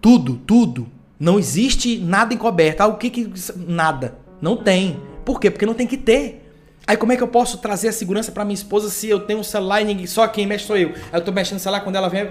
Tudo, 0.00 0.36
tudo. 0.36 0.88
Não 1.18 1.38
existe 1.38 1.98
nada 1.98 2.34
encoberto. 2.34 2.80
Ah, 2.80 2.86
o 2.86 2.96
que 2.96 3.10
que. 3.10 3.32
Nada. 3.56 4.18
Não 4.40 4.56
tem. 4.56 5.00
Por 5.24 5.38
quê? 5.38 5.50
Porque 5.50 5.64
não 5.64 5.74
tem 5.74 5.86
que 5.86 5.96
ter. 5.96 6.44
Aí 6.86 6.96
como 6.96 7.12
é 7.12 7.16
que 7.16 7.22
eu 7.22 7.28
posso 7.28 7.58
trazer 7.58 7.88
a 7.88 7.92
segurança 7.92 8.30
para 8.30 8.44
minha 8.44 8.54
esposa 8.54 8.90
se 8.90 9.08
eu 9.08 9.20
tenho 9.20 9.38
um 9.38 9.44
celular 9.44 9.80
e 9.80 9.84
ninguém, 9.84 10.06
só 10.06 10.26
quem 10.28 10.46
mexe 10.46 10.66
sou 10.66 10.76
eu? 10.76 10.90
Aí 11.10 11.18
eu 11.18 11.24
tô 11.24 11.32
mexendo 11.32 11.54
no 11.54 11.60
celular 11.60 11.80
quando 11.80 11.96
ela 11.96 12.08
vem. 12.08 12.28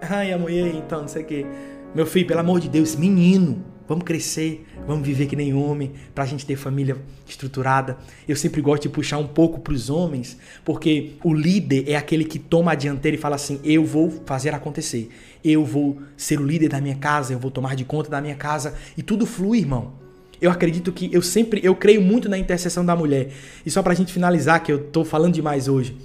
Ai, 0.00 0.32
amor, 0.32 0.50
e 0.50 0.62
aí, 0.62 0.76
então, 0.76 1.02
não 1.02 1.08
sei 1.08 1.22
o 1.22 1.26
quê. 1.26 1.46
Meu 1.94 2.04
filho, 2.04 2.26
pelo 2.26 2.40
amor 2.40 2.58
de 2.58 2.68
Deus, 2.68 2.96
menino, 2.96 3.64
vamos 3.86 4.02
crescer, 4.02 4.66
vamos 4.84 5.06
viver 5.06 5.26
que 5.26 5.36
nem 5.36 5.54
homem, 5.54 5.92
para 6.12 6.24
a 6.24 6.26
gente 6.26 6.44
ter 6.44 6.56
família 6.56 6.96
estruturada. 7.24 7.96
Eu 8.26 8.34
sempre 8.34 8.60
gosto 8.60 8.82
de 8.82 8.88
puxar 8.88 9.18
um 9.18 9.28
pouco 9.28 9.60
para 9.60 9.72
os 9.72 9.88
homens, 9.88 10.36
porque 10.64 11.12
o 11.22 11.32
líder 11.32 11.88
é 11.88 11.94
aquele 11.94 12.24
que 12.24 12.36
toma 12.36 12.72
a 12.72 12.74
dianteira 12.74 13.16
e 13.16 13.20
fala 13.20 13.36
assim: 13.36 13.60
eu 13.62 13.84
vou 13.84 14.10
fazer 14.26 14.52
acontecer, 14.52 15.08
eu 15.44 15.64
vou 15.64 15.98
ser 16.16 16.40
o 16.40 16.44
líder 16.44 16.68
da 16.68 16.80
minha 16.80 16.96
casa, 16.96 17.32
eu 17.32 17.38
vou 17.38 17.52
tomar 17.52 17.76
de 17.76 17.84
conta 17.84 18.10
da 18.10 18.20
minha 18.20 18.34
casa 18.34 18.74
e 18.98 19.02
tudo 19.02 19.24
flui, 19.24 19.58
irmão. 19.58 19.92
Eu 20.40 20.50
acredito 20.50 20.90
que 20.90 21.08
eu 21.14 21.22
sempre, 21.22 21.60
eu 21.62 21.76
creio 21.76 22.02
muito 22.02 22.28
na 22.28 22.36
intercessão 22.36 22.84
da 22.84 22.96
mulher. 22.96 23.30
E 23.64 23.70
só 23.70 23.84
pra 23.84 23.94
gente 23.94 24.12
finalizar, 24.12 24.64
que 24.64 24.72
eu 24.72 24.80
tô 24.80 25.04
falando 25.04 25.34
demais 25.34 25.68
hoje. 25.68 25.96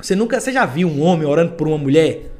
Você 0.00 0.14
nunca, 0.14 0.38
você 0.38 0.52
já 0.52 0.64
viu 0.64 0.86
um 0.86 1.02
homem 1.02 1.26
orando 1.26 1.54
por 1.54 1.66
uma 1.66 1.76
mulher? 1.76 2.37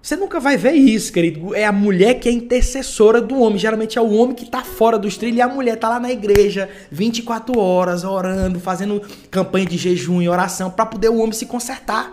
Você 0.00 0.16
nunca 0.16 0.38
vai 0.38 0.56
ver 0.56 0.72
isso, 0.72 1.12
querido. 1.12 1.54
É 1.54 1.64
a 1.64 1.72
mulher 1.72 2.14
que 2.14 2.28
é 2.28 2.32
intercessora 2.32 3.20
do 3.20 3.40
homem. 3.40 3.58
Geralmente 3.58 3.98
é 3.98 4.00
o 4.00 4.10
homem 4.10 4.34
que 4.34 4.44
está 4.44 4.62
fora 4.62 4.98
dos 4.98 5.16
trilhos 5.16 5.38
e 5.38 5.42
a 5.42 5.48
mulher 5.48 5.74
está 5.74 5.88
lá 5.88 6.00
na 6.00 6.10
igreja 6.10 6.70
24 6.90 7.58
horas 7.58 8.04
orando, 8.04 8.60
fazendo 8.60 9.02
campanha 9.30 9.66
de 9.66 9.76
jejum 9.76 10.22
e 10.22 10.28
oração 10.28 10.70
para 10.70 10.86
poder 10.86 11.08
o 11.08 11.18
homem 11.18 11.32
se 11.32 11.46
consertar. 11.46 12.12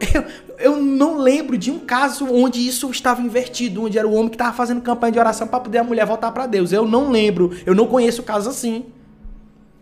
Eu, 0.12 0.24
eu 0.58 0.82
não 0.82 1.18
lembro 1.18 1.56
de 1.56 1.70
um 1.70 1.78
caso 1.78 2.26
onde 2.26 2.64
isso 2.66 2.90
estava 2.90 3.22
invertido, 3.22 3.84
onde 3.84 3.98
era 3.98 4.06
o 4.06 4.12
homem 4.12 4.28
que 4.28 4.34
estava 4.34 4.54
fazendo 4.54 4.82
campanha 4.82 5.12
de 5.12 5.18
oração 5.18 5.46
para 5.46 5.60
poder 5.60 5.78
a 5.78 5.84
mulher 5.84 6.04
voltar 6.04 6.30
para 6.32 6.46
Deus. 6.46 6.72
Eu 6.72 6.86
não 6.86 7.10
lembro, 7.10 7.56
eu 7.64 7.74
não 7.74 7.86
conheço 7.86 8.22
caso 8.22 8.50
assim. 8.50 8.84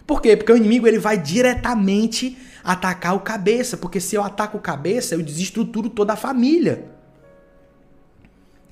Por 0.06 0.22
quê? 0.22 0.36
Porque 0.36 0.52
o 0.52 0.56
inimigo 0.56 0.86
ele 0.86 0.98
vai 0.98 1.18
diretamente 1.18 2.36
atacar 2.62 3.16
o 3.16 3.20
cabeça, 3.20 3.76
porque 3.76 4.00
se 4.00 4.14
eu 4.14 4.22
ataco 4.22 4.58
o 4.58 4.60
cabeça, 4.60 5.14
eu 5.14 5.22
desestruturo 5.22 5.88
toda 5.88 6.12
a 6.12 6.16
família. 6.16 6.91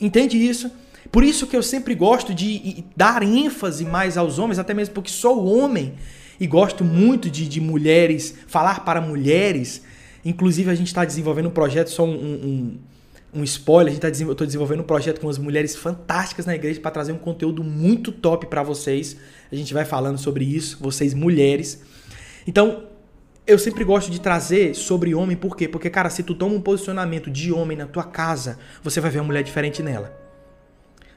Entende 0.01 0.37
isso? 0.37 0.71
Por 1.11 1.25
isso 1.25 1.47
que 1.47 1.57
eu 1.57 1.63
sempre 1.63 1.95
gosto 1.95 2.33
de 2.33 2.85
dar 2.97 3.23
ênfase 3.23 3.85
mais 3.85 4.17
aos 4.17 4.39
homens, 4.39 4.59
até 4.59 4.73
mesmo 4.73 4.95
porque 4.95 5.11
sou 5.11 5.47
homem 5.47 5.95
e 6.39 6.47
gosto 6.47 6.85
muito 6.85 7.29
de, 7.29 7.47
de 7.47 7.61
mulheres, 7.61 8.35
falar 8.47 8.85
para 8.85 9.01
mulheres. 9.01 9.83
Inclusive, 10.25 10.71
a 10.71 10.75
gente 10.75 10.87
está 10.87 11.05
desenvolvendo 11.05 11.47
um 11.47 11.53
projeto, 11.53 11.91
só 11.91 12.05
um, 12.05 12.15
um, 12.15 12.79
um 13.35 13.45
spoiler, 13.45 13.93
a 13.93 13.95
gente 13.95 14.01
tá, 14.01 14.25
eu 14.25 14.33
estou 14.33 14.47
desenvolvendo 14.47 14.81
um 14.81 14.85
projeto 14.85 15.21
com 15.21 15.29
as 15.29 15.39
mulheres 15.39 15.75
fantásticas 15.77 16.47
na 16.47 16.55
igreja 16.55 16.81
para 16.81 16.91
trazer 16.91 17.13
um 17.13 17.19
conteúdo 17.19 17.65
muito 17.65 18.13
top 18.13 18.47
para 18.47 18.63
vocês. 18.63 19.17
A 19.51 19.57
gente 19.57 19.75
vai 19.75 19.85
falando 19.85 20.19
sobre 20.19 20.45
isso, 20.45 20.79
vocês 20.81 21.13
mulheres. 21.13 21.83
Então, 22.47 22.85
eu 23.47 23.59
sempre 23.59 23.85
gosto 23.85 24.11
de 24.11 24.21
trazer 24.21 24.75
sobre 24.75 25.15
homem, 25.15 25.37
por 25.37 25.57
quê? 25.57 25.69
Porque, 25.69 25.91
cara, 25.91 26.11
se 26.11 26.23
tu 26.23 26.35
toma 26.35 26.55
um 26.55 26.61
posicionamento 26.61 27.31
de 27.31 27.53
homem 27.53 27.77
na 27.77 27.87
tua 27.87 28.05
casa, 28.05 28.59
você 28.83 29.01
vai 29.01 29.11
ver 29.11 29.19
uma 29.19 29.27
mulher 29.27 29.43
diferente 29.43 29.83
nela. 29.83 30.17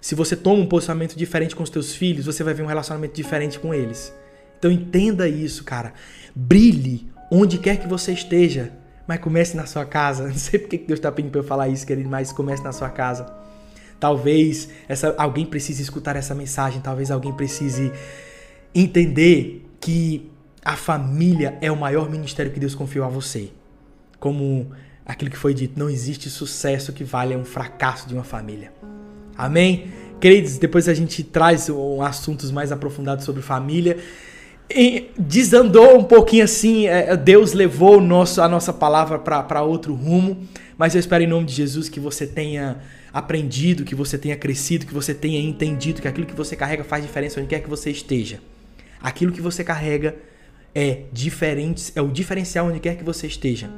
Se 0.02 0.16
você 0.16 0.36
toma 0.36 0.62
um 0.62 0.66
posicionamento 0.66 1.16
diferente 1.16 1.56
com 1.56 1.64
os 1.64 1.70
teus 1.70 1.96
filhos, 1.96 2.26
você 2.26 2.44
vai 2.44 2.54
ver 2.54 2.64
um 2.64 2.68
relacionamento 2.68 3.16
diferente 3.16 3.60
com 3.60 3.74
eles. 3.74 4.14
Então 4.60 4.72
entenda 4.72 5.28
isso, 5.28 5.64
cara. 5.64 5.94
Brilhe 6.36 7.08
onde 7.32 7.58
quer 7.58 7.78
que 7.78 7.88
você 7.88 8.12
esteja, 8.12 8.72
mas 9.08 9.20
comece 9.20 9.56
na 9.56 9.66
sua 9.66 9.86
casa. 9.86 10.28
Não 10.30 10.36
sei 10.36 10.60
porque 10.60 10.78
Deus 10.78 11.00
está 11.00 11.12
pedindo 11.12 11.32
para 11.32 11.42
eu 11.42 11.46
falar 11.46 11.70
isso, 11.70 11.86
querido, 11.86 12.10
mas 12.10 12.32
comece 12.32 12.64
na 12.64 12.72
sua 12.72 12.90
casa. 12.90 13.26
Talvez 14.00 14.70
essa, 14.88 15.16
alguém 15.18 15.46
precise 15.46 15.82
escutar 15.82 16.16
essa 16.16 16.36
mensagem, 16.36 16.82
talvez 16.82 17.10
alguém 17.10 17.32
precise 17.34 17.92
entender 18.76 19.66
que 19.80 20.30
a 20.64 20.76
família 20.76 21.58
é 21.62 21.72
o 21.72 21.76
maior 21.76 22.10
ministério 22.10 22.52
que 22.52 22.60
Deus 22.60 22.74
confiou 22.74 23.06
a 23.06 23.10
você. 23.10 23.50
Como 24.20 24.72
aquilo 25.06 25.30
que 25.30 25.38
foi 25.38 25.54
dito, 25.54 25.78
não 25.78 25.90
existe 25.90 26.30
sucesso 26.30 26.94
que 26.94 27.04
valha 27.04 27.38
um 27.38 27.44
fracasso 27.44 28.08
de 28.08 28.14
uma 28.14 28.24
família. 28.24 28.72
Amém? 29.38 29.92
Queridos, 30.22 30.58
depois 30.58 30.88
a 30.88 30.94
gente 30.94 31.22
traz 31.22 31.70
um, 31.70 32.02
assuntos 32.02 32.50
mais 32.50 32.72
aprofundados 32.72 33.26
sobre 33.26 33.42
família. 33.42 33.98
E 34.70 35.12
desandou 35.20 36.00
um 36.00 36.04
pouquinho 36.06 36.46
assim, 36.46 36.88
é, 36.88 37.18
Deus 37.18 37.52
levou 37.52 38.00
nosso, 38.00 38.42
a 38.42 38.48
nossa 38.48 38.72
palavra 38.72 39.20
para 39.20 39.62
outro 39.62 39.94
rumo, 39.94 40.48
mas 40.78 40.96
eu 40.96 41.00
espero 41.00 41.24
em 41.24 41.28
nome 41.28 41.46
de 41.46 41.54
Jesus 41.54 41.90
que 41.90 42.00
você 42.00 42.26
tenha 42.26 42.78
aprendido, 43.12 43.84
que 43.84 43.94
você 43.94 44.18
tenha 44.18 44.38
crescido, 44.38 44.86
que 44.86 44.94
você 44.94 45.14
tenha 45.14 45.40
entendido 45.40 46.02
que 46.02 46.08
aquilo 46.08 46.26
que 46.26 46.34
você 46.34 46.56
carrega 46.56 46.84
faz 46.86 47.04
diferença 47.04 47.40
onde 47.40 47.50
quer 47.50 47.60
que 47.60 47.70
você 47.70 47.92
esteja. 47.92 48.40
Aquilo 49.02 49.34
que 49.34 49.42
você 49.42 49.64
carrega 49.66 50.16
é 50.74 51.04
diferente, 51.12 51.92
é 51.96 52.02
o 52.02 52.08
diferencial 52.08 52.68
onde 52.68 52.80
quer 52.80 52.96
que 52.96 53.04
você 53.04 53.28
esteja. 53.28 53.70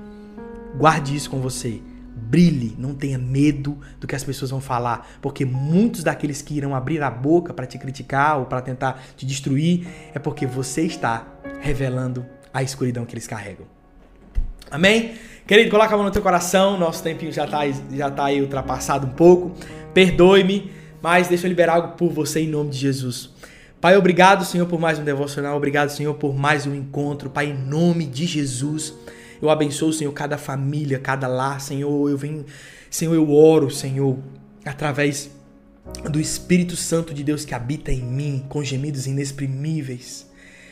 Guarde 0.77 1.15
isso 1.15 1.29
com 1.29 1.39
você. 1.39 1.81
Brilhe, 2.15 2.75
não 2.77 2.93
tenha 2.93 3.17
medo 3.17 3.77
do 3.99 4.07
que 4.07 4.15
as 4.15 4.23
pessoas 4.23 4.49
vão 4.51 4.61
falar, 4.61 5.07
porque 5.21 5.45
muitos 5.45 6.03
daqueles 6.03 6.41
que 6.41 6.55
irão 6.55 6.73
abrir 6.73 7.01
a 7.03 7.11
boca 7.11 7.53
para 7.53 7.65
te 7.65 7.77
criticar 7.77 8.39
ou 8.39 8.45
para 8.45 8.61
tentar 8.61 9.03
te 9.17 9.25
destruir 9.25 9.87
é 10.13 10.19
porque 10.19 10.45
você 10.45 10.83
está 10.83 11.27
revelando 11.61 12.25
a 12.53 12.63
escuridão 12.63 13.05
que 13.05 13.13
eles 13.13 13.27
carregam. 13.27 13.67
Amém? 14.71 15.15
Querido, 15.45 15.69
coloca 15.69 15.93
a 15.93 15.97
mão 15.97 16.05
no 16.05 16.11
teu 16.11 16.21
coração, 16.21 16.77
nosso 16.77 17.03
tempinho 17.03 17.31
já 17.31 17.45
está 17.45 17.59
já 17.91 18.09
tá 18.09 18.25
aí 18.25 18.41
ultrapassado 18.41 19.05
um 19.05 19.11
pouco. 19.11 19.51
Perdoe-me, 19.93 20.71
mas 21.01 21.27
deixa 21.27 21.45
eu 21.45 21.49
liberar 21.49 21.75
algo 21.75 21.89
por 21.89 22.11
você 22.11 22.41
em 22.41 22.47
nome 22.47 22.71
de 22.71 22.77
Jesus. 22.79 23.34
Pai, 23.81 23.95
obrigado, 23.97 24.45
Senhor, 24.45 24.65
por 24.65 24.79
mais 24.79 24.97
um 24.97 25.03
devocional. 25.03 25.55
Obrigado, 25.55 25.89
Senhor, 25.89 26.13
por 26.15 26.35
mais 26.35 26.65
um 26.65 26.73
encontro. 26.73 27.29
Pai, 27.29 27.47
em 27.47 27.53
nome 27.53 28.05
de 28.05 28.25
Jesus. 28.25 28.93
Eu 29.41 29.49
abençoo, 29.49 29.93
Senhor, 29.93 30.11
cada 30.11 30.37
família, 30.37 30.97
cada 30.97 31.27
lar, 31.27 31.61
Senhor. 31.61 32.09
Eu 32.09 32.17
venho, 32.17 32.45
Senhor, 32.89 33.13
eu 33.13 33.31
oro, 33.31 33.69
Senhor, 33.69 34.17
através 34.65 35.29
do 36.09 36.19
Espírito 36.19 36.75
Santo 36.75 37.13
de 37.13 37.23
Deus 37.23 37.45
que 37.45 37.53
habita 37.53 37.91
em 37.91 38.01
mim, 38.01 38.45
com 38.49 38.63
gemidos 38.63 39.05
inexprimíveis. 39.05 40.27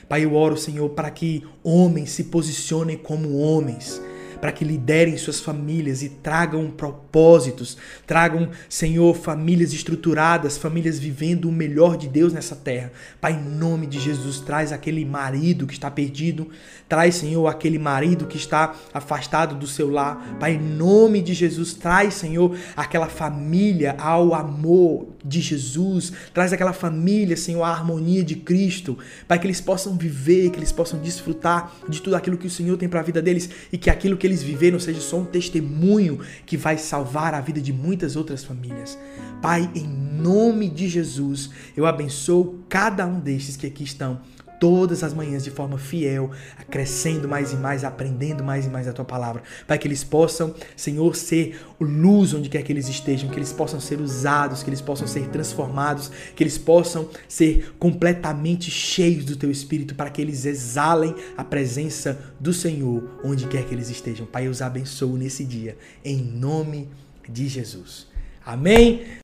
Pai, 0.09 0.25
eu 0.25 0.33
oro, 0.33 0.57
Senhor, 0.57 0.89
para 0.89 1.11
que 1.11 1.43
homens 1.63 2.11
se 2.11 2.25
posicionem 2.25 2.97
como 2.97 3.37
homens 3.37 4.01
para 4.43 4.51
que 4.51 4.65
liderem 4.65 5.15
suas 5.15 5.39
famílias 5.39 6.03
e 6.03 6.10
tragam 6.10 6.69
propósitos, 6.69 7.77
tragam, 8.06 8.49
Senhor, 8.67 9.15
famílias 9.15 9.71
estruturadas, 9.71 10.58
famílias 10.58 10.99
vivendo 10.99 11.47
o 11.47 11.51
melhor 11.51 11.95
de 11.95 12.10
Deus 12.10 12.34
nessa 12.34 12.53
terra. 12.53 12.91
Pai, 13.21 13.32
em 13.32 13.58
nome 13.58 13.88
de 13.88 14.01
Jesus, 14.01 14.41
traz 14.41 14.73
aquele 14.73 15.06
marido 15.06 15.65
que 15.65 15.71
está 15.71 15.89
perdido, 15.89 16.49
traz, 16.89 17.15
Senhor, 17.15 17.47
aquele 17.47 17.79
marido 17.79 18.25
que 18.25 18.36
está 18.36 18.75
afastado 18.93 19.56
do 19.56 19.65
seu 19.65 19.89
lar. 19.89 20.36
Pai, 20.41 20.56
em 20.56 20.60
nome 20.60 21.21
de 21.21 21.34
Jesus, 21.34 21.73
traz, 21.73 22.13
Senhor, 22.13 22.53
aquela 22.75 23.08
família 23.08 23.95
ao 23.97 24.34
amor 24.34 25.08
de 25.23 25.39
Jesus, 25.39 26.12
traz 26.34 26.51
aquela 26.51 26.73
família, 26.73 27.38
Senhor, 27.38 27.63
à 27.63 27.69
harmonia 27.69 28.25
de 28.25 28.36
Cristo, 28.36 28.97
para 29.25 29.38
que 29.38 29.47
eles 29.47 29.62
possam 29.62 29.95
viver, 29.95 30.49
que 30.49 30.60
eles 30.60 30.73
possam 30.73 30.99
desfrutar 30.99 31.73
de 31.88 32.01
tudo 32.01 32.17
aquilo 32.17 32.38
que 32.38 32.47
o 32.47 32.49
Senhor 32.49 32.75
tem 32.75 32.89
para 32.89 32.99
a 32.99 33.03
vida 33.03 33.21
deles 33.21 33.49
e 33.71 33.77
que 33.77 33.89
aquilo 33.89 34.17
que 34.17 34.27
eles 34.27 34.32
eles 34.33 34.43
viveram 34.43 34.79
seja 34.79 34.99
só 34.99 35.19
um 35.19 35.25
testemunho 35.25 36.19
que 36.45 36.57
vai 36.57 36.77
salvar 36.77 37.33
a 37.33 37.41
vida 37.41 37.61
de 37.61 37.71
muitas 37.71 38.15
outras 38.15 38.43
famílias. 38.43 38.97
Pai, 39.41 39.69
em 39.75 39.87
nome 39.87 40.69
de 40.69 40.89
Jesus, 40.89 41.49
eu 41.77 41.85
abençoo 41.85 42.59
cada 42.67 43.05
um 43.05 43.19
destes 43.19 43.55
que 43.55 43.67
aqui 43.67 43.83
estão 43.83 44.21
todas 44.63 45.04
as 45.04 45.13
manhãs 45.13 45.43
de 45.43 45.52
forma 45.52 45.78
fiel, 45.78 46.32
crescendo 46.71 47.28
mais 47.28 47.52
e 47.52 47.58
mais, 47.58 47.84
aprendendo 47.84 48.45
mais 48.45 48.65
e 48.65 48.69
mais 48.69 48.88
a 48.88 48.93
tua 48.93 49.04
palavra, 49.04 49.43
para 49.67 49.78
que 49.78 49.86
eles 49.86 50.06
possam, 50.06 50.56
Senhor, 50.73 51.17
ser 51.17 51.60
luz 51.82 52.34
onde 52.34 52.47
quer 52.47 52.63
que 52.63 52.71
eles 52.71 52.88
estejam, 52.88 53.30
que 53.30 53.36
eles 53.36 53.52
possam 53.52 53.82
ser 53.82 53.99
usados, 53.99 54.63
que 54.63 54.69
eles 54.69 54.80
possam 54.80 55.06
ser 55.06 55.28
transformados, 55.28 56.10
que 56.34 56.41
eles 56.41 56.58
possam 56.58 57.10
ser 57.28 57.73
completamente 57.78 58.71
cheios 58.71 59.26
do 59.26 59.36
teu 59.36 59.52
espírito, 59.52 59.95
para 59.95 60.10
que 60.10 60.21
eles 60.21 60.45
exalem 60.45 61.13
a 61.36 61.43
presença 61.43 62.17
do 62.39 62.54
Senhor 62.54 63.19
onde 63.21 63.47
quer 63.47 63.65
que 63.65 63.73
eles 63.76 63.89
estejam. 63.89 64.26
Pai, 64.26 64.47
eu 64.47 64.52
os 64.52 64.62
abençoo 64.62 65.17
nesse 65.17 65.43
dia, 65.43 65.76
em 66.06 66.23
nome 66.23 66.88
de 67.28 67.49
Jesus. 67.49 68.08
Amém. 68.45 69.02